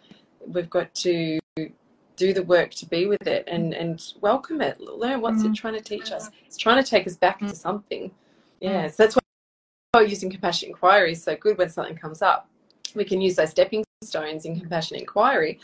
[0.46, 1.38] We've got to
[2.16, 4.80] do the work to be with it and, and welcome it.
[4.80, 5.56] Learn what's it Mhm.
[5.56, 6.30] trying to teach us.
[6.46, 7.48] It's trying to take us back Mm.
[7.50, 8.10] to something.
[8.60, 9.16] Yeah, so that's
[9.92, 12.48] why using compassionate inquiry is so good when something comes up.
[12.94, 15.58] We can use those stepping stones in compassionate inquiry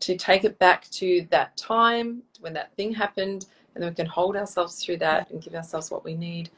[0.00, 4.06] to take it back to that time when that thing happened and then we can
[4.06, 6.50] hold ourselves through that and give ourselves what we need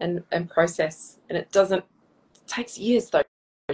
[0.00, 1.80] and and process and it doesn't
[2.34, 3.23] it takes years though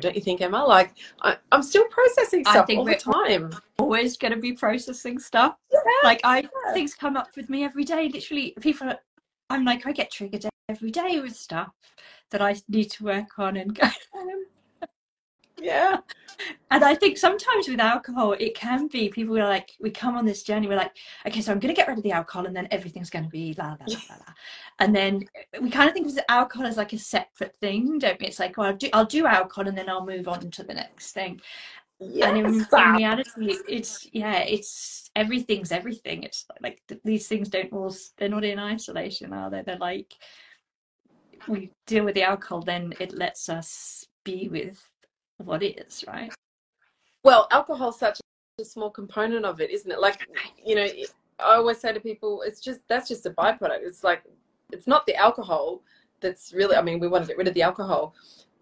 [0.01, 3.51] don't you think emma like I, i'm still processing stuff all the time
[3.91, 5.57] always going to be processing stuff.
[6.05, 8.09] Like I things come up with me every day.
[8.09, 8.89] Literally, people.
[8.89, 8.99] Are,
[9.49, 11.71] I'm like I get triggered every day with stuff
[12.31, 13.87] that I need to work on and go.
[13.87, 14.47] Um,
[15.61, 15.99] yeah
[16.71, 20.25] And I think sometimes with alcohol, it can be people are like, we come on
[20.25, 20.97] this journey, we're like,
[21.27, 23.31] okay, so I'm going to get rid of the alcohol and then everything's going to
[23.31, 24.33] be la la la la la.
[24.79, 25.25] And then
[25.61, 28.27] we kind of think of alcohol as like a separate thing, don't we?
[28.27, 30.75] It's like, well, I'll do, I'll do alcohol and then I'll move on to the
[30.75, 31.41] next thing.
[31.99, 32.29] yes.
[32.29, 37.95] and in, in, reality it's yeah it's everything's everything it's like these things don't all
[38.17, 40.15] they're not in isolation are they they're like
[41.47, 44.90] we deal with the alcohol then it lets us be with
[45.45, 46.33] what is right
[47.25, 48.21] well alcohol's such
[48.61, 50.19] a small component of it isn't it like
[50.65, 50.87] you know
[51.39, 54.23] i always say to people it's just that's just a byproduct it's like
[54.73, 55.83] it's not the alcohol
[56.21, 58.15] that's really i mean we want to get rid of the alcohol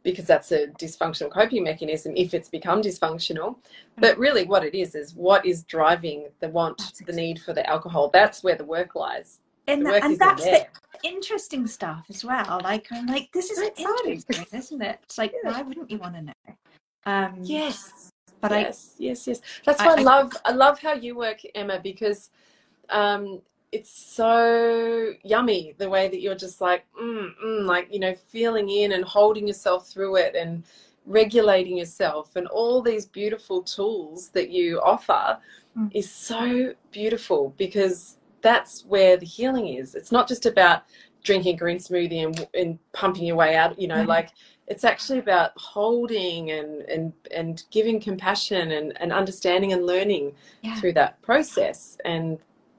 [0.03, 3.57] because that's a dysfunctional coping mechanism if it's become dysfunctional.
[3.99, 4.21] But mm.
[4.21, 8.11] really, what it is is what is driving the want, the need for the alcohol.
[8.13, 9.41] That's where the work lies.
[9.67, 10.67] And, the work and that's the
[11.05, 12.61] interesting stuff as well.
[12.63, 14.99] Like I'm like, this is interesting, isn't it?
[15.03, 15.51] It's like, yeah.
[15.51, 16.33] why wouldn't you want to know?
[17.09, 18.11] Um, yes,
[18.43, 19.41] but yes, I, yes, yes.
[19.65, 22.31] That's why I, I love I love how you work, Emma, because
[22.91, 23.41] um,
[23.73, 28.69] it's so yummy the way that you're just like mm, mm, like you know feeling
[28.69, 30.65] in and holding yourself through it and
[31.07, 35.39] regulating yourself and all these beautiful tools that you offer
[35.77, 35.91] mm.
[35.95, 40.83] is so beautiful because that's where the healing is it's not just about
[41.25, 44.31] drinking green smoothie and, and pumping your way out you know like
[44.69, 50.75] it's actually about holding and and and giving compassion and, and understanding and learning yeah.
[50.77, 52.39] through that process and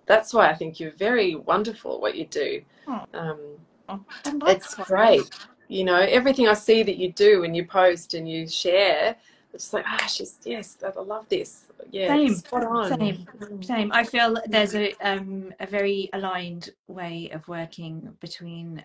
[0.09, 2.61] that's why I think you're very wonderful at what you do.
[2.87, 3.05] Oh.
[3.13, 3.39] Um,
[3.87, 4.01] oh,
[4.47, 5.29] it's great.
[5.67, 9.15] You know, everything I see that you do and you post and you share,
[9.53, 11.65] it's like, ah, she's, yes, I love this.
[11.91, 13.63] Yeah, same, same, mm.
[13.63, 13.91] same.
[13.93, 18.83] I feel there's a, um, a very aligned way of working between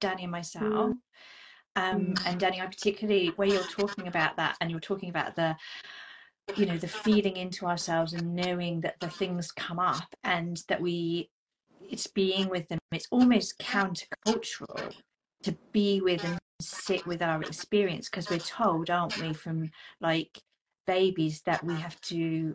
[0.00, 0.64] Danni and myself.
[0.64, 0.98] Mm.
[1.76, 2.26] Um, mm.
[2.26, 5.56] and Danni, I particularly where you're talking about that, and you're talking about the
[6.56, 10.80] you know the feeding into ourselves and knowing that the things come up and that
[10.80, 11.30] we
[11.80, 12.78] it's being with them.
[12.90, 14.94] It's almost countercultural
[15.42, 20.38] to be with and sit with our experience because we're told aren't we from like
[20.86, 22.54] babies that we have to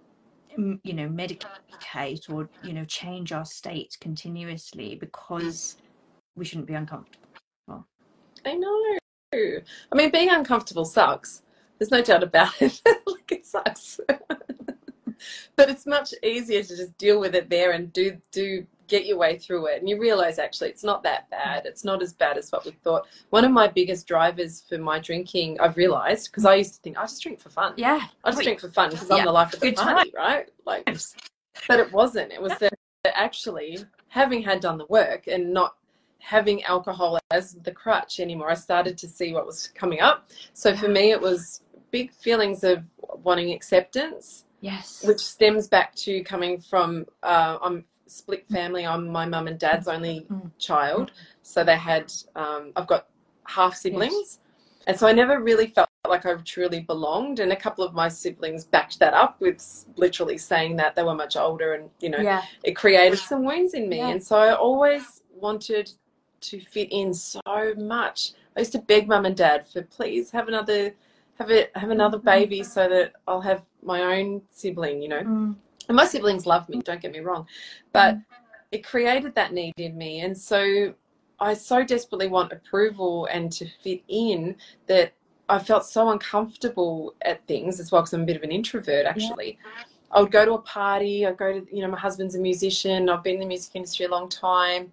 [0.58, 5.77] you know medicate or you know change our state continuously because
[6.36, 7.86] we shouldn't be uncomfortable.
[8.45, 8.97] I know
[9.34, 11.44] i mean being uncomfortable sucks.
[11.78, 12.82] There's no doubt about it.
[13.08, 14.00] like it sucks.
[15.56, 19.18] but it's much easier to just deal with it there and do do get your
[19.18, 19.80] way through it.
[19.80, 21.66] And you realize actually it's not that bad.
[21.66, 23.06] It's not as bad as what we thought.
[23.32, 26.98] One of my biggest drivers for my drinking i've realized because i used to think
[26.98, 27.74] i just drink for fun.
[27.78, 28.08] Yeah.
[28.24, 30.18] I just drink for fun because i'm the life of the Good party time.
[30.18, 30.50] right?
[30.66, 30.86] Like
[31.68, 32.32] but it wasn't.
[32.32, 32.74] It was that
[33.06, 35.76] actually having had done the work and not
[36.19, 40.75] having alcohol as the crutch anymore i started to see what was coming up so
[40.75, 42.84] for me it was big feelings of
[43.23, 44.45] wanting acceptance.
[44.62, 45.03] Yes.
[45.06, 48.86] Which stems back to coming from uh, I'm split family.
[48.86, 50.51] I'm my mum and dad's only mm.
[50.58, 53.08] child, so they had um, I've got
[53.45, 54.39] half siblings, yes.
[54.88, 57.39] and so I never really felt like I truly belonged.
[57.39, 61.15] And a couple of my siblings backed that up with literally saying that they were
[61.15, 62.43] much older, and you know, yeah.
[62.63, 63.97] it created some wounds in me.
[63.97, 64.10] Yeah.
[64.10, 65.91] And so I always wanted
[66.41, 67.41] to fit in so
[67.78, 68.32] much.
[68.56, 70.93] I used to beg mum and dad for please have another
[71.38, 75.21] have it have another baby so that I'll have my own sibling, you know.
[75.21, 75.56] Mm.
[75.88, 77.47] And my siblings love me, don't get me wrong.
[77.93, 78.23] But mm.
[78.71, 80.21] it created that need in me.
[80.21, 80.93] And so
[81.39, 84.56] I so desperately want approval and to fit in
[84.88, 85.13] that
[85.50, 89.06] I felt so uncomfortable at things as well because I'm a bit of an introvert
[89.06, 89.60] actually.
[89.63, 89.84] Yeah.
[90.12, 93.10] I would go to a party, I'd go to, you know, my husband's a musician,
[93.10, 94.91] I've been in the music industry a long time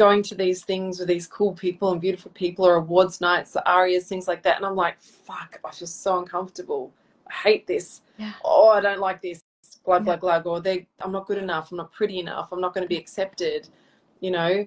[0.00, 3.70] going to these things with these cool people and beautiful people or awards nights, the
[3.70, 4.56] arias, things like that.
[4.56, 6.90] And I'm like, fuck, I feel so uncomfortable.
[7.30, 8.00] I hate this.
[8.16, 8.32] Yeah.
[8.42, 9.42] Oh, I don't like this.
[9.84, 10.46] Glug, glug, glug.
[10.46, 11.70] Or they, I'm not good enough.
[11.70, 12.48] I'm not pretty enough.
[12.50, 13.68] I'm not going to be accepted.
[14.20, 14.66] You know,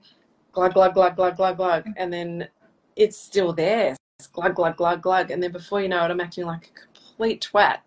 [0.51, 1.85] glug, glug, glug, glug, glug, glug.
[1.85, 1.93] Mm.
[1.97, 2.47] And then
[2.95, 3.97] it's still there.
[4.19, 5.31] It's glug, glug, glug, glug.
[5.31, 7.79] And then before you know it, I'm acting like a complete twat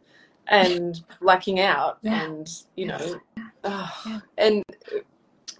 [0.49, 1.99] and blacking out.
[2.03, 2.25] Yeah.
[2.25, 3.21] And, you know,
[3.65, 4.21] yeah.
[4.37, 4.65] and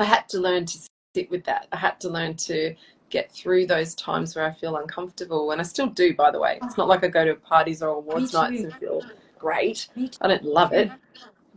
[0.01, 0.79] I had to learn to
[1.17, 1.67] sit with that.
[1.73, 2.75] I had to learn to
[3.09, 6.59] get through those times where I feel uncomfortable, and I still do, by the way.
[6.63, 9.03] It's not like I go to parties or awards nights and feel
[9.39, 9.89] great.
[10.21, 10.91] I don't love it,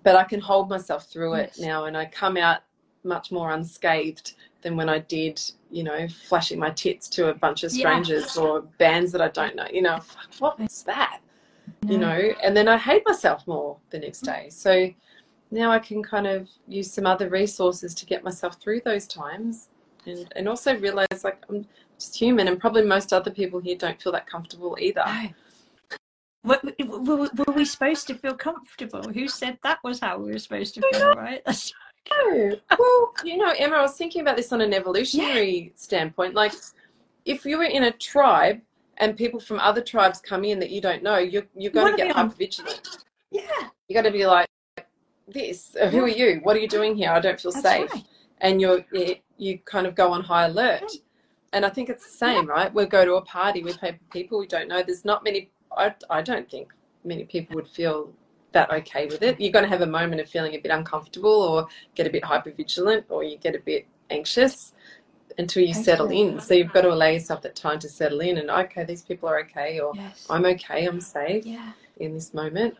[0.04, 2.60] but I can hold myself through it now, and I come out
[3.04, 5.42] much more unscathed than when I did,
[5.72, 8.44] you know, flashing my tits to a bunch of strangers yeah.
[8.44, 9.68] or bands that I don't know.
[9.72, 10.00] You know,
[10.40, 11.20] what was that?
[11.88, 14.48] You know, and then I hate myself more the next day.
[14.50, 14.90] So
[15.52, 19.70] now I can kind of use some other resources to get myself through those times
[20.06, 21.66] and, and also realize like I'm
[21.98, 25.04] just human and probably most other people here don't feel that comfortable either.
[25.06, 25.30] No.
[26.46, 29.04] Were, were, we supposed to feel comfortable?
[29.04, 31.42] Who said that was how we were supposed to feel, right?
[32.12, 32.56] No.
[32.80, 35.70] Well, you know, Emma, I was thinking about this on an evolutionary yeah.
[35.76, 36.34] standpoint.
[36.34, 36.54] Like,
[37.26, 38.62] if you were in a tribe
[38.98, 41.98] and people from other tribes come in that you don't know, you're, you're going to
[41.98, 43.44] get hyper vigilant Yeah.
[43.88, 44.48] You're going to be like,
[45.34, 45.76] this.
[45.92, 46.40] Who are you?
[46.44, 47.12] What are you doing here?
[47.12, 47.92] I don't feel That's safe.
[47.94, 48.04] right.
[48.42, 50.92] And you're you, you kind of go on high alert.
[51.52, 52.72] And I think it's the same, right?
[52.72, 53.80] We'll go to a party with
[54.12, 54.84] people we don't know.
[54.84, 55.50] There's not many.
[55.76, 56.72] I I don't think
[57.04, 58.12] many people would feel
[58.52, 59.40] that okay with it.
[59.40, 62.24] You're going to have a moment of feeling a bit uncomfortable, or get a bit
[62.24, 64.74] hypervigilant, or you get a bit anxious
[65.38, 66.40] until you settle in.
[66.40, 69.30] So you've got to allow yourself that time to settle in and okay, these people
[69.30, 70.28] are okay, or Yes.
[70.30, 71.72] I'm okay, I'm safe Yeah.
[71.98, 72.76] in this moment.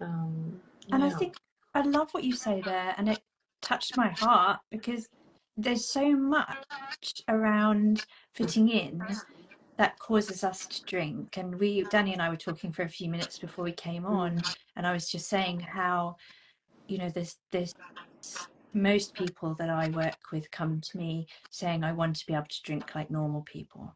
[0.00, 0.60] Um,
[0.92, 1.36] And I think
[1.76, 3.20] I love what you say there, and it
[3.60, 5.06] touched my heart because
[5.58, 8.02] there's so much around
[8.34, 9.02] fitting in
[9.76, 11.36] that causes us to drink.
[11.36, 14.40] And we, Danni and I, were talking for a few minutes before we came on,
[14.74, 16.16] and I was just saying how,
[16.88, 17.74] you know, there's there's
[18.72, 22.46] most people that I work with come to me saying I want to be able
[22.48, 23.94] to drink like normal people.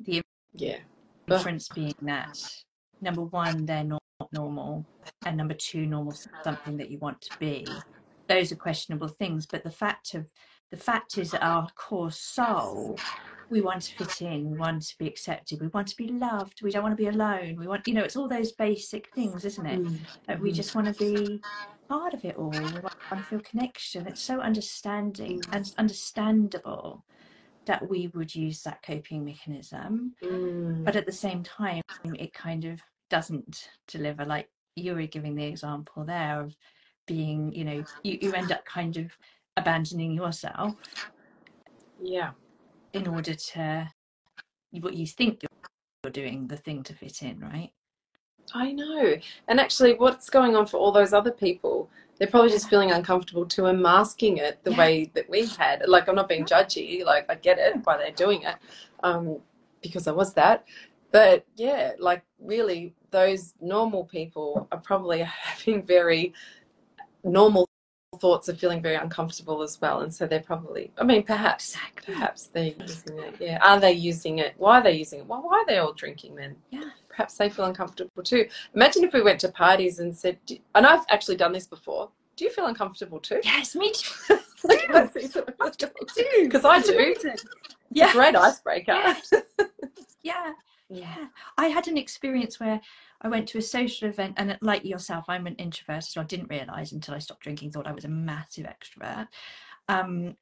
[0.00, 0.20] The
[0.54, 0.78] yeah,
[1.28, 2.36] difference being that
[3.00, 3.99] number one they're not
[4.32, 4.84] normal
[5.24, 7.66] and number two normal something that you want to be
[8.28, 10.30] those are questionable things but the fact of
[10.70, 12.98] the fact is that our core soul
[13.48, 16.60] we want to fit in we want to be accepted we want to be loved
[16.62, 19.44] we don't want to be alone we want you know it's all those basic things
[19.44, 19.98] isn't it Mm.
[20.26, 20.54] that we Mhm.
[20.54, 21.42] just want to be
[21.88, 27.04] part of it all we want to feel connection it's so understanding and understandable
[27.66, 30.84] that we would use that coping mechanism Mm.
[30.84, 32.80] but at the same time it kind of
[33.10, 36.56] doesn't deliver like you were giving the example there of
[37.06, 39.10] being you know you, you end up kind of
[39.56, 40.74] abandoning yourself
[42.02, 42.30] yeah,
[42.94, 43.90] in order to
[44.72, 45.50] what you think you're,
[46.12, 47.72] doing the thing to fit in right
[48.54, 49.14] I know.
[49.48, 51.88] And actually, what's going on for all those other people?
[52.18, 54.78] They're probably just feeling uncomfortable too and masking it the Yeah.
[54.78, 55.82] way that we had.
[55.86, 57.04] Like, I'm not being judgy.
[57.04, 58.56] Like, I get it why they're doing it,
[59.02, 59.38] um,
[59.82, 60.64] because I was that.
[61.12, 66.32] But yeah, like really, those normal people are probably having very
[67.24, 67.68] normal
[68.20, 70.00] thoughts of feeling very uncomfortable as well.
[70.00, 73.36] And so they're probably, I mean, perhaps, perhaps they're using it.
[73.40, 73.58] Yeah.
[73.62, 74.54] Are they using it?
[74.58, 75.26] Why are they using it?
[75.26, 76.56] Well, why are they all drinking then?
[76.70, 78.46] yeah perhaps they feel uncomfortable too.
[78.74, 82.08] Imagine if we went to parties and said, "Do- and I've actually done this before.
[82.36, 83.40] Do you feel uncomfortable too?
[83.44, 85.14] yes me too Because
[86.64, 86.94] I do.
[86.96, 87.34] It's a
[87.90, 88.92] yeah great icebreaker.
[88.92, 89.32] Yes.
[90.22, 90.52] yeah
[90.90, 91.26] yeah.
[91.56, 92.80] I had an experience where
[93.22, 96.50] i went to a social event and like yourself i'm an introvert so i didn't
[96.50, 99.28] realize until i stopped drinking thought i was a massive extrovert.
[99.88, 100.36] Um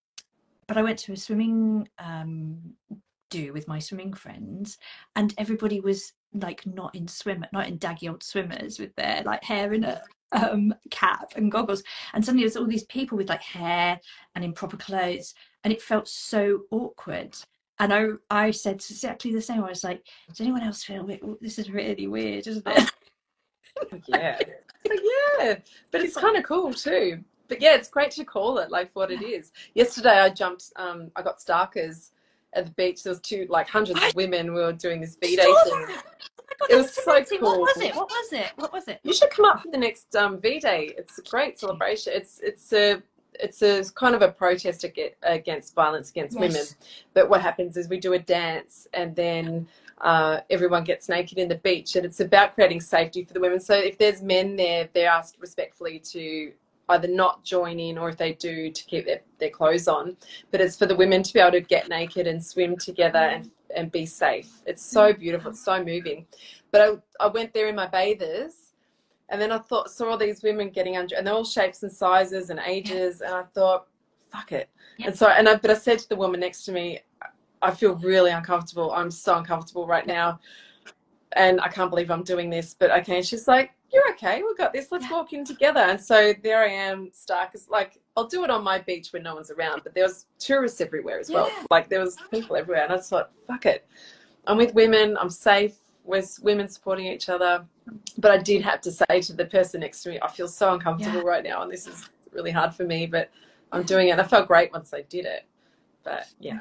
[0.67, 2.59] but i went to a swimming um
[3.31, 4.79] do with my swimming friends
[5.17, 9.45] and everybody was like not in swim not in daggy old swimmers with their like
[9.45, 10.01] hair in a
[10.33, 11.83] um cap and goggles.
[12.13, 13.99] And suddenly there's all these people with like hair
[14.35, 15.35] and in proper clothes
[15.65, 17.37] and it felt so awkward
[17.81, 19.63] and I, I said exactly the same.
[19.63, 21.23] I was like, "Does anyone else feel it?
[21.41, 22.91] This is really weird, isn't it?"
[24.09, 24.39] yeah.
[24.85, 25.59] But yeah.
[25.91, 27.23] But it's kind of cool too.
[27.49, 29.53] But yeah, it's great to call it like what it is.
[29.75, 32.11] Yesterday I jumped, um, I got starkers
[32.55, 33.03] at the beach.
[33.03, 34.55] There was two, like hundreds of women.
[34.55, 35.55] We were doing this V Day thing.
[35.57, 35.87] Oh
[36.61, 37.41] God, It was so amazing.
[37.41, 37.83] What was cool.
[37.83, 37.95] it?
[37.95, 38.53] What was it?
[38.57, 39.01] What was it?
[39.03, 40.95] You should come up for the next um, V Day.
[40.97, 42.13] It's a great celebration.
[42.15, 43.03] It's it's a
[43.35, 44.85] it's a kind of a protest
[45.23, 46.65] against violence against women.
[47.15, 49.69] But what happens is we do a dance and then
[50.01, 53.61] uh, everyone gets naked in the beach, and it's about creating safety for the women.
[53.61, 56.53] So if there's men there, they're asked respectfully to
[56.91, 60.17] either not join in or if they do to keep their, their clothes on.
[60.51, 63.51] But it's for the women to be able to get naked and swim together and,
[63.75, 64.63] and be safe.
[64.67, 66.27] It's so beautiful it's so moving.
[66.71, 66.81] But
[67.21, 68.68] I, I went there in my bathers
[69.31, 71.93] and then I thought saw all these women getting under and they're all shapes and
[71.93, 73.87] sizes and ages and I thought
[74.31, 74.69] fuck it.
[75.05, 77.01] And so and I, but I said to the woman next to me
[77.61, 78.93] I feel really uncomfortable.
[78.93, 80.39] I'm so uncomfortable right now
[81.37, 83.17] and I can't believe I'm doing this but okay.
[83.19, 84.43] And she's like you're okay.
[84.43, 84.93] We've got this.
[84.93, 85.13] Let's Yeah.
[85.13, 85.81] walk in together.
[85.81, 89.23] And so there I am stark as like I'll do it on my beach when
[89.23, 91.49] no one's around but there was tourists everywhere as well.
[91.49, 91.65] Yeah.
[91.71, 93.87] like there was people everywhere and I just thought fuck it.
[94.47, 95.17] I'm with women.
[95.19, 95.77] I'm safe
[96.09, 97.65] we're women supporting each other
[98.17, 100.73] but I did have to say to the person next to me I feel so
[100.73, 101.27] uncomfortable Yeah.
[101.27, 103.31] right now and this is really hard for me but
[103.73, 105.45] I'm doing it and I felt great once I did it
[106.03, 106.61] but yeah,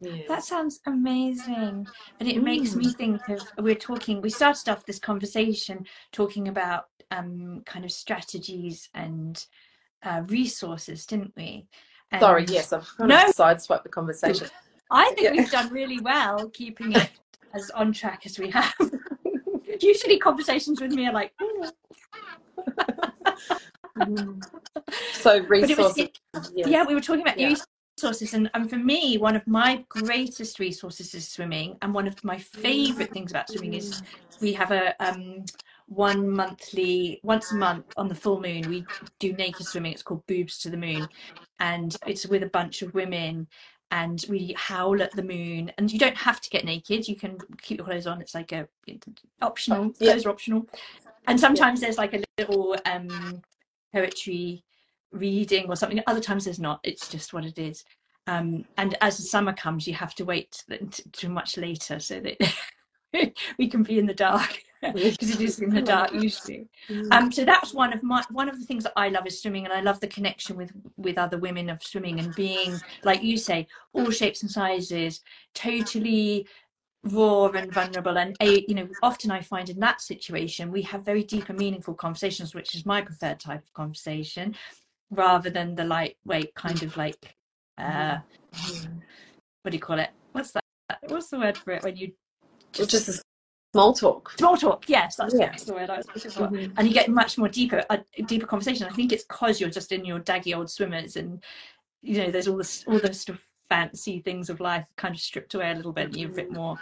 [0.00, 0.24] yeah.
[0.28, 1.86] That sounds amazing.
[2.20, 6.88] And it makes me think of we're talking, we started off this conversation talking about
[7.10, 9.42] um, kind of strategies and
[10.02, 11.66] uh, resources, didn't we?
[12.20, 13.26] sorry yes I've kind No.
[13.26, 14.48] of sideswiped the conversation
[14.90, 15.32] I think Yeah.
[15.32, 17.10] we've done really well keeping it
[17.54, 18.74] as on track as we have.
[19.80, 21.64] Usually conversations with me are like, "Ooh."
[25.12, 26.08] so was- resources
[26.54, 26.68] yes.
[26.68, 27.54] yeah, we were talking about Yeah.
[27.96, 32.22] resources, and, and for me, one of my greatest resources is swimming, and one of
[32.24, 34.02] my favorite things about swimming is
[34.40, 35.44] we have a um,
[35.86, 38.84] one monthly, once a month on the full moon, we
[39.18, 39.92] do naked swimming.
[39.92, 41.08] It's called Boobs to the Moon,
[41.60, 43.48] and it's with a bunch of women.
[43.90, 47.08] And we howl at the moon, and you don't have to get naked.
[47.08, 48.20] You can keep your clothes on.
[48.20, 48.68] It's like a
[49.40, 49.92] optional.
[49.98, 50.12] Yeah.
[50.12, 50.66] Clothes are optional.
[51.26, 53.42] And sometimes there's like a little um,
[53.94, 54.62] poetry
[55.12, 56.02] reading or something.
[56.06, 56.80] Other times there's not.
[56.84, 57.84] It's just what it is.
[58.26, 60.62] Um, and as the summer comes, you have to wait
[61.12, 65.70] to much later so that we can be in the dark because it is in
[65.70, 66.68] the dark usually.
[67.10, 69.64] Um, so that's one of my one of the things that I love is swimming,
[69.64, 73.36] and I love the connection with with other women of swimming and being like you
[73.36, 75.20] say, all shapes and sizes,
[75.54, 76.46] totally
[77.04, 78.18] raw and vulnerable.
[78.18, 81.58] And a you know often i find in that situation we have very deep and
[81.58, 84.54] meaningful conversations which is my preferred type of conversation
[85.10, 87.36] rather than the lightweight kind of like
[87.78, 88.18] uh
[89.62, 90.08] what do you call it?
[90.32, 90.64] What's that?
[91.08, 92.12] What's the word for it when you
[92.72, 93.22] just, just
[93.72, 94.32] small talk.
[94.38, 95.54] Small talk yes that's, Yeah.
[95.66, 96.48] the word i was looking for.
[96.48, 96.72] Mhm.
[96.76, 98.86] and you get much more deeper a deeper conversation.
[98.86, 101.42] I think it's because you're just in your daggy old swimmers and
[102.02, 105.20] you know there's all this all the sort of fancy things of life kind of
[105.20, 106.78] stripped away a little bit and you're a bit more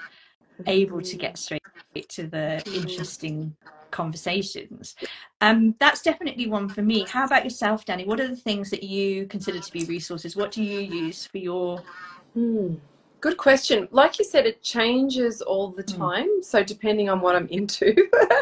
[0.66, 1.62] able to get straight
[2.08, 3.56] to the interesting
[3.90, 4.94] conversations.
[5.40, 7.04] Um that's definitely one for me.
[7.06, 8.06] How about yourself danni?
[8.06, 10.36] What are the things that you consider to be resources?
[10.36, 11.82] What do you use for your
[12.34, 12.74] Hmm.
[13.20, 13.88] Good question.
[13.90, 15.98] Like you said, it changes all the Mm.
[15.98, 16.42] time.
[16.42, 17.94] So, depending on what I'm into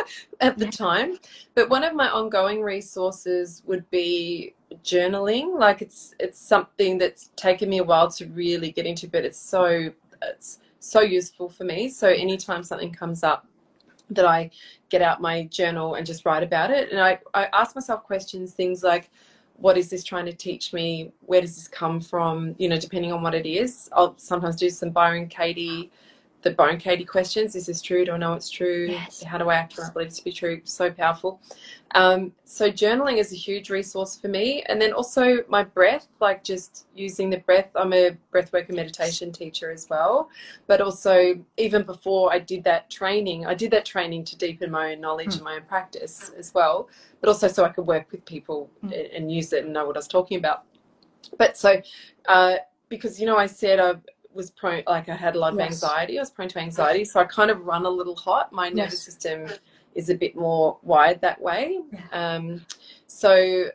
[0.40, 1.18] at the time.
[1.54, 5.58] But one of my ongoing resources would be journaling.
[5.58, 9.38] Like it's it's something that's taken me a while to really get into, but it's
[9.38, 9.90] so
[10.22, 11.88] it's so useful for me.
[11.88, 13.46] So anytime something comes up
[14.10, 14.50] that I
[14.90, 16.90] get out my journal and just write about it.
[16.90, 19.10] And I, I ask myself questions, things like,
[19.56, 21.12] what is this trying to teach me?
[21.20, 22.54] Where does this come from?
[22.58, 23.88] You know, depending on what it is.
[23.92, 25.90] I'll sometimes do some Byron Katie,
[26.44, 27.56] the Byron Katie questions.
[27.56, 28.04] Is this true?
[28.04, 28.88] Do I know it's true?
[28.90, 29.22] Yes.
[29.24, 30.60] How do I act when I believe it to be true?
[30.64, 31.40] So powerful.
[31.94, 34.62] Um, so journaling is a huge resource for me.
[34.68, 37.70] And then also my breath, like just using the breath.
[37.74, 40.28] I'm a breathwork and meditation teacher as well.
[40.66, 44.92] But also even before I did that training, I did that training to deepen my
[44.92, 45.36] own knowledge Mm.
[45.36, 46.88] and my own practice as well.
[47.20, 49.16] But also so I could work with people Mm.
[49.16, 50.64] and, use it and know what I was talking about.
[51.38, 51.80] But so
[52.28, 52.56] uh,
[52.90, 53.94] because you know I said I
[54.34, 55.82] was prone like I had a lot of Yes.
[55.82, 56.18] anxiety.
[56.18, 58.52] I was prone to anxiety, so I kind of run a little hot.
[58.52, 59.48] My nervous system
[59.94, 61.80] is a bit more wired that way.
[61.92, 62.00] Yeah.
[62.12, 62.66] Um,
[63.06, 63.70] so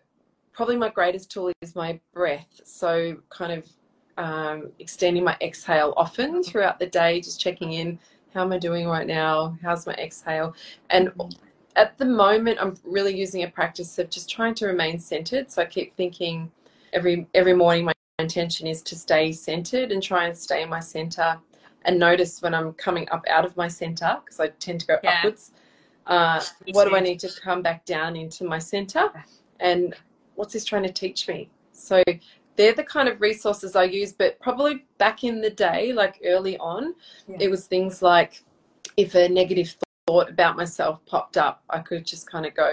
[0.51, 2.61] probably my greatest tool is my breath.
[2.65, 3.69] So kind of
[4.17, 7.97] um, extending my exhale often throughout the day, just checking in.
[8.33, 9.57] How am I doing right now?
[9.63, 10.53] How's my exhale?
[10.89, 11.11] And
[11.75, 15.49] at the moment, I'm really using a practice of just trying to remain centered.
[15.49, 16.51] So I keep thinking
[16.93, 20.79] every every morning my intention is to stay centered and try and stay in my
[20.79, 21.37] center
[21.85, 24.97] and notice when I'm coming up out of my center because I tend to go
[25.03, 25.19] Yeah.
[25.19, 25.51] upwards.
[26.05, 26.41] Uh,
[26.73, 29.11] what do I need to come back down into my center?
[29.59, 29.95] And
[30.35, 31.49] what's this trying to teach me?
[31.71, 32.03] So
[32.55, 36.57] they're the kind of resources I use, but probably back in the day, like early
[36.57, 36.95] on,
[37.27, 37.37] Yeah.
[37.39, 38.43] it was things like
[38.97, 39.75] if a negative
[40.07, 42.69] thought about myself popped up, I could just kind of go,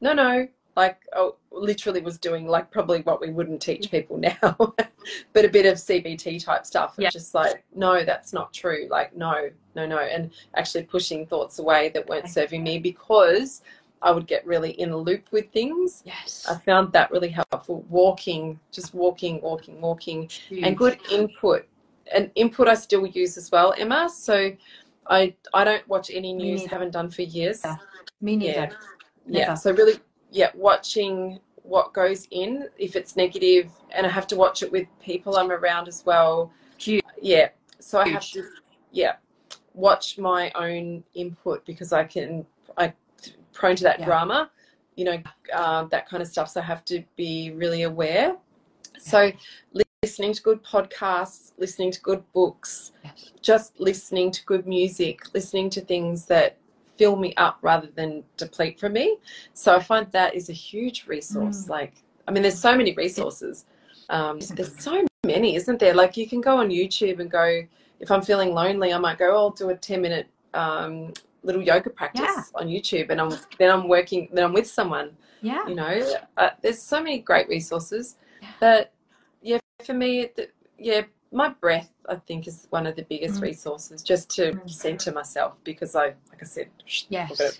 [0.00, 0.46] no, no,
[0.78, 4.56] like I literally was doing like probably what we wouldn't teach people now,
[5.32, 6.94] but a bit of CBT type stuff.
[6.96, 7.10] Yeah.
[7.10, 8.86] just like, no, that's not true.
[8.88, 9.98] Like, no, no, no.
[9.98, 13.62] And actually pushing thoughts away that weren't serving me because
[14.02, 16.04] I would get really in a loop with things.
[16.06, 17.84] yes I found that really helpful.
[17.88, 20.62] Walking, just walking, walking, walking, Huge.
[20.62, 21.66] and good input.
[22.14, 24.08] And input I still use as well, Emma.
[24.08, 24.52] So
[25.08, 27.62] I I don't watch any news, haven't done for years.
[27.64, 27.76] Yeah.
[28.20, 28.72] me neither Yeah.
[29.30, 29.54] Yeah.
[29.54, 29.98] So really,
[30.30, 34.86] yeah, watching what goes in if it's negative, and I have to watch it with
[35.00, 36.52] people I'm around as well.
[36.78, 37.02] Huge.
[37.20, 37.50] Yeah.
[37.78, 38.44] So I have to,
[38.92, 39.16] yeah,
[39.74, 42.92] watch my own input because I can I
[43.52, 44.06] prone to that Yeah.
[44.06, 44.50] drama,
[44.96, 45.22] you know,
[45.52, 46.48] uh, that kind of stuff.
[46.50, 48.36] So I have to be really aware.
[48.98, 49.32] So
[50.02, 53.32] listening to good podcasts, listening to good books, Yes.
[53.40, 56.56] just listening to good music, listening to things that
[56.98, 59.16] fill me up rather than deplete from me.
[59.54, 61.64] So I find that is a huge resource.
[61.64, 61.68] Mm.
[61.70, 61.94] Like,
[62.26, 63.64] I mean, there's so many resources.
[64.10, 65.94] Um, there's so many, isn't there?
[65.94, 67.62] Like, you can go on YouTube and go,
[68.00, 71.62] if I'm feeling lonely, I might go, oh, I'll do a 10 minute um, little
[71.62, 72.42] yoga practice Yeah.
[72.56, 73.10] on YouTube.
[73.10, 76.14] And I'm, then I'm working, then I'm with someone, yeah you know.
[76.36, 78.48] Uh, there's so many great resources Yeah.
[78.60, 78.92] that,
[79.40, 83.42] yeah, for me, the, yeah, my breath, I think, is one of the biggest Mm.
[83.42, 84.70] resources just to Mm.
[84.70, 86.70] center myself because I, like I said,
[87.08, 87.40] Yes.
[87.40, 87.58] at.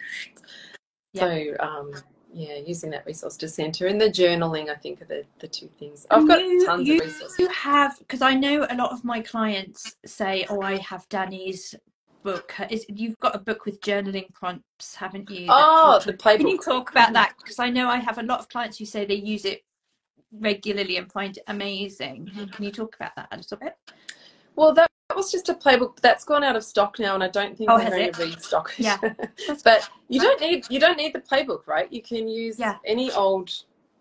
[1.17, 1.93] So, um,
[2.33, 5.69] yeah, using that resource to center and the journaling, I think, are the, the two
[5.79, 6.07] things.
[6.11, 7.39] I've got you- tons you, of resources.
[7.39, 11.75] You have because I know a lot of my clients say, "Oh, I have Danni's
[12.23, 12.55] book.
[12.71, 15.47] Is you've got a book with journaling prompts, haven't you?
[15.49, 16.37] Oh, the playbook.
[16.39, 17.35] Can you talk about that?
[17.39, 19.63] Because I know I have a lot of clients who say they use it
[20.33, 22.27] regularly and find it amazing.
[22.27, 22.45] Mm-hmm.
[22.47, 23.77] Can you talk about that a little bit?
[24.57, 27.57] Well, that was just a playbook that's gone out of stock now, and I don't
[27.57, 28.85] think Oh, has going to restock it.
[28.85, 28.99] Yeah.
[29.65, 31.91] but you don't need you don't need the playbook, right?
[31.93, 32.77] You can use Yeah.
[32.85, 33.51] any old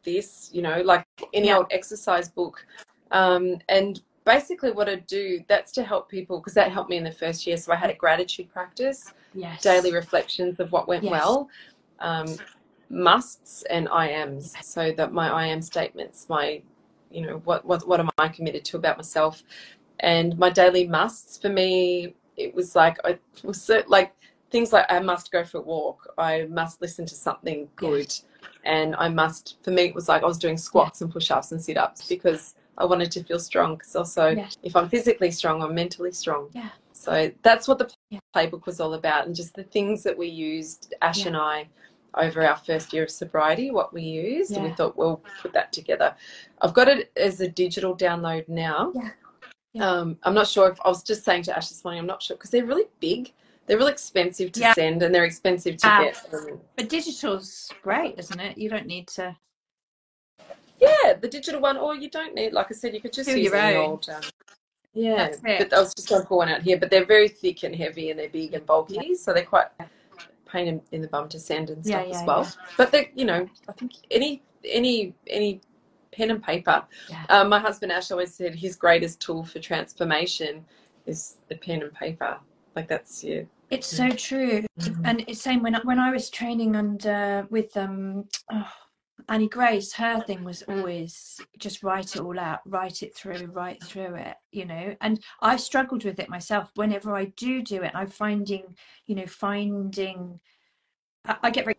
[0.03, 1.57] this, you know, like any Yeah.
[1.57, 2.65] old exercise book,
[3.11, 7.03] um, and basically what I do that's to help people because that helped me in
[7.03, 7.55] the first year.
[7.57, 9.61] So I had a gratitude practice, Yes.
[9.61, 11.11] daily reflections of what went Yes.
[11.11, 11.49] well,
[11.99, 12.28] um,
[12.90, 14.56] musts and I ams.
[14.62, 16.62] So that my I am statements, my,
[17.12, 19.44] you know, what what what am I committed to about myself,
[20.00, 24.14] and my daily musts for me, it was like I was so, like
[24.50, 28.14] things like I must go for a walk, I must listen to something good,
[28.64, 29.58] and I must.
[29.64, 32.08] For me, it was like I was doing squats and push ups and sit ups
[32.08, 33.76] because I wanted to feel strong.
[33.76, 36.50] Because also, if I'm physically strong, I'm mentally strong.
[36.54, 36.70] Yeah.
[36.94, 37.92] So that's what the
[38.36, 41.28] playbook was all about, and just the things that we used, Ash Yeah.
[41.28, 41.70] and I,
[42.18, 44.76] over our first year of sobriety, what we used, and we Yeah.
[44.76, 46.15] thought we'll put that together.
[46.61, 48.91] I've got it as a digital download now.
[48.95, 49.09] Yeah.
[49.74, 49.89] Yeah.
[49.89, 51.99] Um, I'm not sure if I was just saying to Ash this morning.
[51.99, 53.32] I'm not sure because they're really big.
[53.68, 54.74] They're really expensive to Yeah.
[54.74, 56.03] send, and they're expensive to Ah.
[56.03, 56.34] get.
[56.34, 58.57] Um, But digital's great, isn't it?
[58.57, 59.36] You don't need to.
[60.80, 62.53] yeah, the digital one, or you don't need.
[62.53, 64.07] Like I said, you could just use your old.
[64.09, 64.22] Um,
[64.93, 66.78] yeah, but I was just going to pour one out here.
[66.78, 69.68] But they're very thick and heavy, and they're big and bulky, so they're quite
[70.48, 72.48] pain in, in the bum to send and stuff yeah, as well.
[72.78, 75.62] But they, you know, I think any any any
[76.12, 76.84] pen and paper.
[77.10, 77.24] Yeah.
[77.30, 80.66] Um, my husband Ash always said his greatest tool for transformation
[81.06, 82.38] is the pen and paper.
[82.76, 83.43] Like that's yeah.
[83.70, 84.66] It's so true,
[85.04, 88.72] and it's same when I, when I was training under with um oh,
[89.30, 89.93] Annie Grace.
[89.93, 94.36] Her thing was always just write it all out, write it through, write through it,
[94.51, 94.95] you know.
[95.01, 96.71] And I struggled with it myself.
[96.75, 98.75] Whenever I do do it, I'm finding,
[99.05, 100.39] you know, finding.
[101.25, 101.75] I, I get very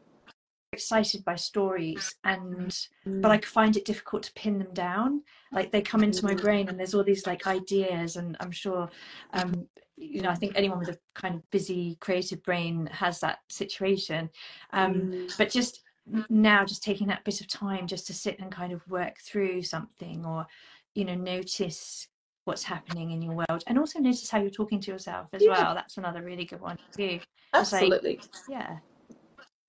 [0.72, 2.76] excited by stories, and
[3.22, 5.22] but I find it difficult to pin them down.
[5.50, 8.90] Like they come into my brain, and there's all these like ideas, and I'm sure,
[9.32, 13.38] um, you know, I think anyone with a kind of busy creative brain has that
[13.48, 14.28] situation.
[14.74, 15.38] Um, Mm.
[15.38, 15.82] but just
[16.28, 19.62] now, just taking that bit of time just to sit and kind of work through
[19.62, 20.46] something, or
[20.94, 22.08] you know, notice
[22.44, 25.50] what's happening in your world, and also notice how you're talking to yourself as Yeah.
[25.62, 25.74] well.
[25.74, 27.20] That's another really good one too.
[27.54, 28.20] It's like- Absolutely.
[28.48, 28.78] Yeah,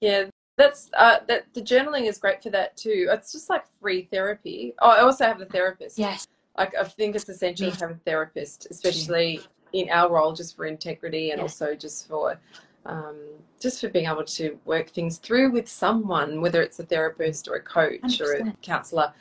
[0.02, 1.54] Yeah, that's uh, that.
[1.54, 3.08] The journaling is great for that too.
[3.12, 4.74] It's just like free therapy.
[4.80, 5.98] Oh, I also have a therapist.
[6.00, 6.26] yes,
[6.58, 9.42] Like I think it's essential Me to have a therapist, especially
[9.74, 11.44] in our role, just for integrity and Yeah.
[11.44, 12.40] also just for
[12.86, 13.18] um,
[13.60, 17.56] just for being able to work things through with someone, whether it's a therapist or
[17.56, 19.14] a coach or a counselor.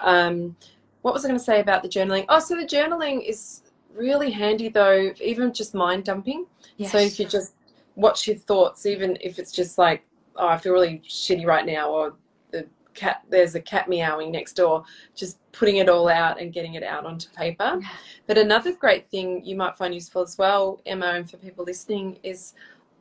[0.00, 0.56] Um,
[1.02, 2.24] what was I going to say about the journaling?
[2.28, 3.62] Oh, so the journaling is
[3.94, 6.46] really handy though, even just mind dumping.
[6.76, 6.92] yes.
[6.92, 7.54] So if you just
[7.96, 10.04] watch your thoughts, even if it's just like,
[10.36, 12.14] oh, I feel really shitty right now, or
[12.50, 14.84] the cat, there's a cat meowing next door,
[15.14, 17.78] just putting it all out and getting it out onto paper.
[17.80, 17.88] Yeah.
[18.26, 22.18] But another great thing you might find useful as well, Emma, and for people listening,
[22.22, 22.54] is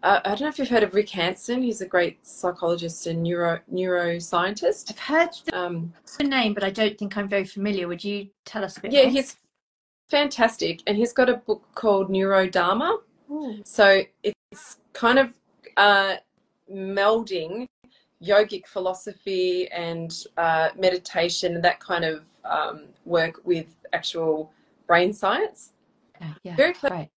[0.04, 1.64] uh, I don't know if you've heard of Rick Hanson.
[1.64, 4.92] He's a great psychologist and neuro neuroscientist.
[4.92, 7.88] I've heard the Um, name, but I don't think I'm very familiar.
[7.88, 9.12] Would you tell us a bit yeah, more?
[9.12, 9.38] he's
[10.10, 13.00] fantastic, and he's got a book called Neurodharma.
[13.32, 13.62] Ooh.
[13.64, 15.34] So it's kind of
[15.78, 16.18] uh,
[16.72, 17.66] melding
[18.22, 24.52] yogic philosophy and uh, meditation and that kind of um, work with actual
[24.86, 25.72] brain science.
[26.18, 26.96] Okay, yeah, Very clever.
[26.96, 27.10] great.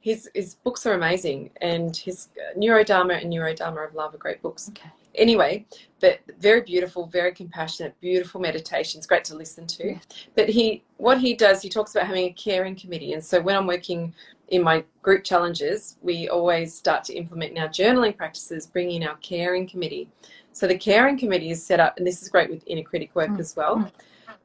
[0.00, 4.40] His his books are amazing, and his uh, Neurodharma and Neurodharma of Love are great
[4.40, 4.70] books.
[4.70, 4.88] Okay.
[5.16, 5.66] Anyway,
[6.00, 9.06] but very beautiful, very compassionate, beautiful meditations.
[9.06, 9.90] Great to listen to.
[9.90, 9.98] Yeah.
[10.36, 13.56] But he, what he does, he talks about having a caring committee, and so when
[13.56, 14.14] I'm working
[14.48, 19.02] in my group challenges, we always start to implement in our journaling practices, bring in
[19.02, 20.08] our caring committee.
[20.52, 23.30] So the caring committee is set up, and this is great with inner critic work
[23.30, 23.76] Mm, as well.
[23.76, 23.90] mm.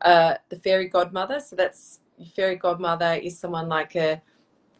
[0.02, 1.40] Uh, the fairy godmother.
[1.40, 2.00] So that's
[2.36, 4.22] fairy godmother is someone like a.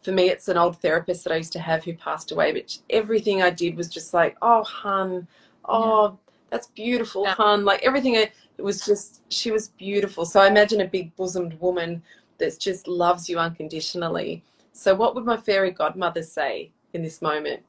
[0.02, 2.78] For me, it's an old therapist that I used to have who passed away, but
[2.90, 5.26] everything I did was just like, oh, hun,
[5.64, 6.18] oh,
[6.50, 7.34] that's beautiful, Yeah.
[7.34, 7.64] hun.
[7.64, 10.24] Like everything, I, it was just, she was beautiful.
[10.24, 12.02] So I imagine a big bosomed woman
[12.38, 14.44] that just loves you unconditionally.
[14.72, 17.62] So what would my fairy godmother say in this moment?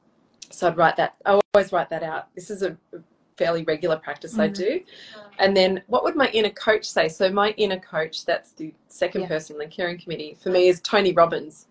[0.52, 1.16] So I'd write that.
[1.26, 2.28] I always write that out.
[2.36, 2.78] This is a
[3.38, 4.56] fairly regular practice I Mhm.
[4.56, 4.82] do.
[5.40, 7.08] And then what would my inner coach say?
[7.10, 9.28] So my inner coach, that's the second Yeah.
[9.28, 11.68] person in the caring committee for me is Tony Robbins.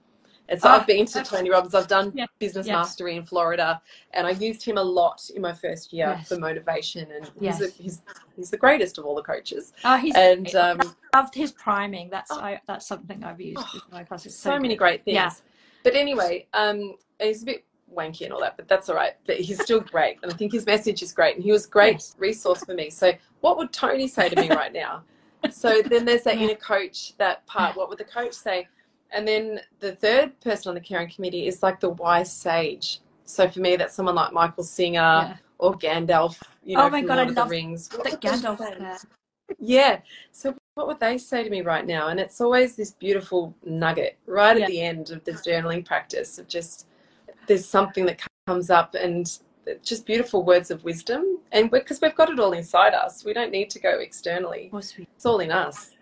[0.49, 1.75] And so Ah, I've been to Tony Robbins.
[1.75, 3.81] I've done Yeah, business mastery in Florida,
[4.13, 6.29] and I used him a lot in my first year Yes.
[6.29, 7.11] for motivation.
[7.11, 7.59] And Yes.
[7.59, 8.03] he's, a, he's
[8.37, 9.73] he's the greatest of all the coaches.
[9.85, 10.81] Oh, he's And um,
[11.15, 12.11] loved his priming.
[12.11, 12.41] That's Oh.
[12.41, 14.37] I, that's something I've used with my classes.
[14.39, 15.15] so many great things.
[15.15, 15.31] Yeah.
[15.83, 19.15] But anyway, um, he's a bit wanky and all that, but that's all right.
[19.27, 21.71] But he's still great, and I think his message is great, and he was a
[21.71, 22.15] great Yes.
[22.19, 22.91] resource for me.
[22.91, 25.03] So, what would Tony say to me right now?
[25.51, 27.77] So then there's that inner coach, that part.
[27.77, 28.69] What would the coach say?
[29.13, 33.01] And then the third person on the caring committee is like the wise sage.
[33.25, 35.37] So for me, that's someone like Michael Singer Yeah.
[35.59, 36.41] or Gandalf.
[36.65, 37.89] You know, Oh my God, I of the love Rings.
[37.93, 38.99] What That would they Gandalf there.
[39.59, 40.01] Yeah.
[40.33, 42.09] So what would they say to me right now?
[42.09, 44.65] And it's always this beautiful nugget right Yeah.
[44.65, 46.87] at the end of the journaling practice of just
[47.47, 49.39] there's something that comes up and
[49.83, 51.39] just beautiful words of wisdom.
[51.53, 54.71] And because we've got it all inside us, we don't need to go externally.
[54.75, 55.93] It's all in us.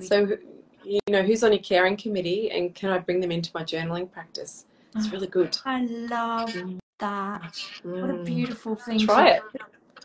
[0.00, 0.36] So
[0.84, 4.10] you know, who's on your caring committee and can I bring them into my journaling
[4.10, 4.66] practice?
[4.94, 5.56] It's really good.
[5.64, 6.54] I love
[6.98, 7.70] that.
[7.82, 8.24] What a Mm.
[8.24, 8.98] beautiful thing.
[9.00, 9.42] Try it.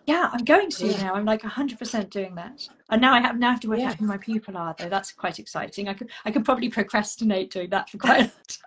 [0.05, 0.97] Yeah, I'm going to Yeah.
[0.97, 1.13] now.
[1.13, 2.67] I'm like 100% doing that.
[2.89, 3.89] And now I have now have to work Yeah.
[3.89, 4.89] out who my people are, though.
[4.89, 5.87] That's quite exciting.
[5.87, 8.65] I could I could probably procrastinate doing that for quite a time.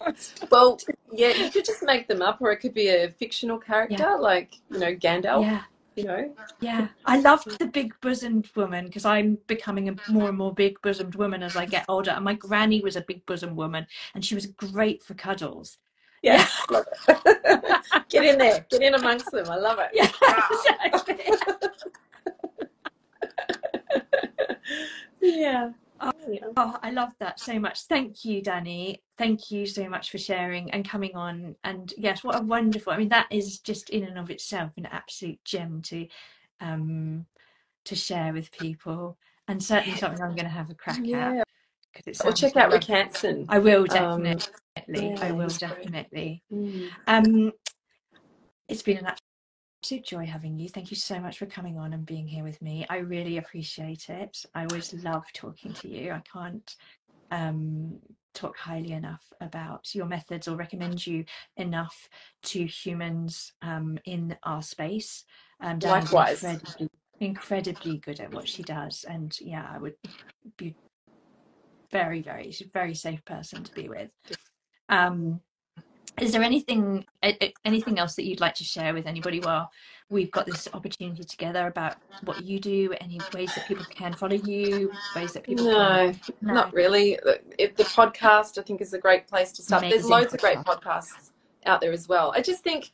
[0.50, 0.78] Well,
[1.12, 4.54] yeah, you could just make them up, or it could be a fictional character, like
[4.70, 5.42] you know Gandalf.
[5.44, 5.62] Yeah,
[6.00, 6.88] You know, yeah.
[7.04, 11.14] I loved the big bosomed woman because I'm becoming a more and more big bosomed
[11.14, 12.12] woman as I get older.
[12.12, 15.76] And my granny was a big bosomed woman, and she was great for cuddles.
[16.22, 18.08] yeah, love it.
[18.08, 19.46] get in there, get in amongst them.
[19.50, 19.90] I love it.
[19.92, 20.10] Yeah,
[20.84, 21.18] exactly.
[25.20, 25.72] yeah.
[26.00, 26.12] Oh.
[26.30, 26.40] yeah.
[26.56, 27.82] Oh, I love that so much.
[27.82, 29.00] Thank you, Danni.
[29.18, 31.56] Thank you so much for sharing and coming on.
[31.64, 32.92] And yes, what a wonderful.
[32.92, 36.06] I mean, that is just in and of itself an absolute gem to
[36.60, 37.26] um
[37.84, 41.42] to share with people, and certainly something I'm going to have a crack at Yeah.
[41.92, 42.72] because it Or sounds check out.
[42.72, 43.46] Rick Hanson.
[43.48, 45.16] I will Um, definitely.
[45.20, 46.42] I will definitely.
[46.52, 46.90] Mm.
[47.06, 47.52] Um,
[48.68, 49.06] it's been an
[49.80, 50.68] absolute joy having you.
[50.68, 52.84] Thank you so much for coming on and being here with me.
[52.90, 54.44] I really appreciate it.
[54.54, 56.12] I always love talking to you.
[56.12, 56.76] I can't
[57.30, 57.98] um,
[58.34, 61.24] talk highly enough about your methods or recommend you
[61.56, 62.10] enough
[62.42, 65.24] to humans um, in our space.
[65.62, 66.44] Um, Likewise.
[66.44, 69.94] incredibly, incredibly good at what she does, and yeah, I would
[70.58, 70.76] be
[71.90, 74.10] very, very, she's a very safe person to be with.
[74.90, 75.40] Um,
[76.20, 77.04] is there anything
[77.64, 79.70] anything else that you'd like to share with anybody while
[80.10, 84.34] we've got this opportunity together about what you do any ways that people can follow
[84.34, 86.54] you ways that people No, can no.
[86.54, 87.18] not really.
[87.58, 89.82] The podcast, I think, is a great place to start.
[89.82, 91.30] There's Amazing loads of great podcasts
[91.66, 92.32] out there as well.
[92.34, 92.90] I just think,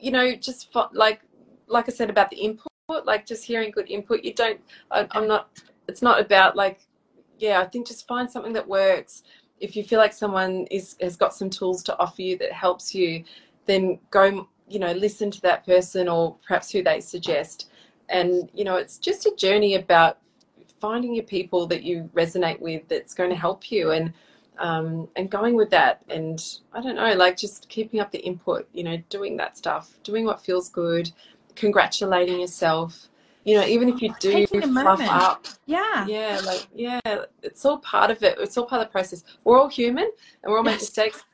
[0.00, 1.22] you know, just like
[1.68, 2.68] like I said about the input,
[3.04, 4.22] like just hearing good input.
[4.24, 4.60] You don't.
[4.90, 5.48] I, I'm not.
[5.88, 6.80] It's not about like.
[7.38, 9.24] Yeah, I think just find something that works.
[9.62, 12.94] If you feel like someone is has got some tools to offer you that helps
[12.94, 13.24] you,
[13.66, 14.48] then go.
[14.68, 17.68] You know, listen to that person or perhaps who they suggest.
[18.08, 20.18] And you know, it's just a journey about
[20.82, 24.12] finding your people that you resonate with that's going to help you and
[24.58, 28.68] um, and going with that and i don't know like just keeping up the input
[28.72, 31.10] you know doing that stuff doing what feels good
[31.54, 33.08] congratulating yourself
[33.44, 35.10] you know even if you do fluff moment.
[35.10, 35.46] up.
[35.66, 36.06] Yeah.
[36.06, 37.00] Yeah like yeah
[37.42, 38.36] it's all part of it.
[38.38, 39.24] It's all part of the process.
[39.44, 40.08] We're all human
[40.42, 40.82] and we're all make Yes.
[40.82, 41.24] mistakes.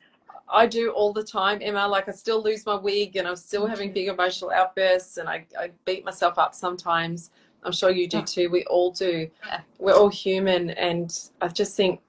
[0.50, 1.86] I do all the time emma.
[1.86, 5.44] Like i still lose my wig and i'm still having big emotional outbursts and i,
[5.58, 7.30] I beat myself up sometimes.
[7.64, 8.24] I'm sure you do Yeah.
[8.24, 8.50] too.
[8.50, 9.28] We all do.
[9.46, 9.60] Yeah.
[9.78, 11.10] we're all human and
[11.42, 12.00] i just think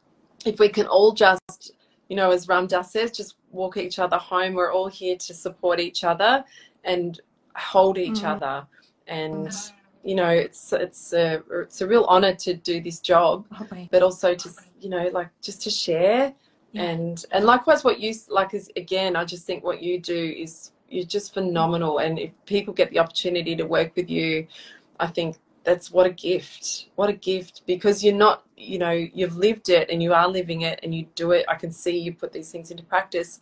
[0.46, 1.72] if we can all just
[2.08, 4.54] you know as Ram Dass says just walk each other home.
[4.54, 6.46] We're all here to support each other
[6.86, 7.20] and
[7.56, 8.36] hold each Mm.
[8.36, 8.68] other
[9.08, 9.52] and
[10.04, 13.92] you know it's it's a it's a real honor to do this job oh, aren't
[13.92, 16.34] but also to you know like just to share.
[16.72, 16.84] Yeah.
[16.84, 20.72] and and likewise what you like is again i just think what you do is
[20.92, 22.00] you're just phenomenal.
[22.00, 24.48] And if people get the opportunity to work with you
[25.00, 27.64] i think that's what a gift what a gift.
[27.66, 31.06] Because you're not you know you've lived it and you are living it and you
[31.16, 31.46] do it.
[31.48, 33.40] I can see you put these things into practice.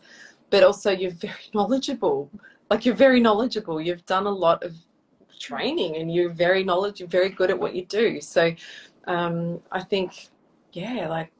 [0.50, 2.30] But also you're very knowledgeable.
[2.70, 3.80] Like you're very knowledgeable.
[3.80, 4.74] You've done a lot of
[5.38, 8.52] training and you're very knowledgeable, very good at what you do so
[9.06, 10.28] um i think
[10.72, 11.30] yeah like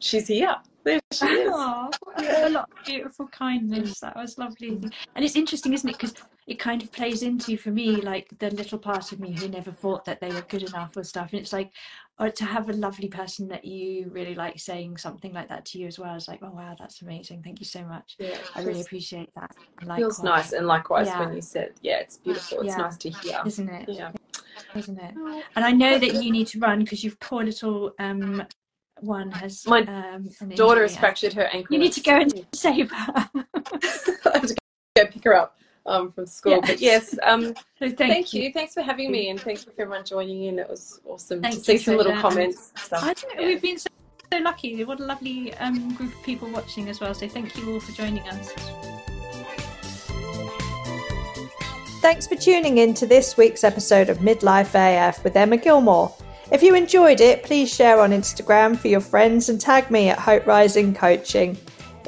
[0.00, 4.00] she's here there she is a lot of beautiful kindness.
[4.00, 4.68] That was lovely.
[5.14, 5.98] And it's interesting, isn't it?
[5.98, 6.14] Because
[6.48, 9.70] it kind of plays into, for me, like the little part of me who never
[9.70, 11.28] thought that they were good enough or stuff.
[11.32, 11.70] And it's like,
[12.18, 15.78] or to have a lovely person that you really like saying something like that to
[15.78, 16.14] you as well.
[16.16, 17.42] It's like, oh, wow, that's amazing.
[17.42, 18.16] Thank you so much.
[18.18, 19.54] yeah I really appreciate that.
[19.96, 21.20] feels nice and likewise Yeah.
[21.20, 22.78] when you said yeah it's beautiful it's Yeah.
[22.78, 23.88] nice to hear Isn't it?
[23.90, 24.12] yeah
[24.74, 25.14] Isn't it?
[25.54, 28.42] And I know that you need to run because your poor little um,
[29.00, 32.90] one has My um, daughter has fractured her ankle You need to go and save
[32.90, 33.12] her.
[33.34, 34.56] I have to
[34.96, 35.57] go pick her up
[35.88, 37.14] um, from school but Yes.
[37.14, 38.52] yes um So thank, thank, you.
[38.52, 41.60] thanks for having me and thanks for everyone joining in it was awesome Thank to
[41.60, 42.28] see some little Treasure.
[42.28, 43.40] comments and stuff I don't know.
[43.42, 43.46] Yeah.
[43.48, 43.88] We've been so
[44.30, 44.84] so lucky.
[44.84, 47.14] What a lovely um, group of people watching as well.
[47.14, 48.52] So thank you all for joining us.
[52.02, 56.14] Thanks for tuning in to this week's episode of Midlife AF with Emma Gilmore.
[56.52, 60.18] If you enjoyed it, please share on Instagram for your friends and tag me at
[60.18, 61.56] Hope Rising Coaching.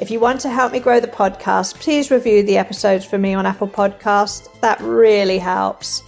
[0.01, 3.35] If you want to help me grow the podcast, please review the episodes for me
[3.35, 4.49] on Apple Podcasts.
[4.59, 6.01] That really helps.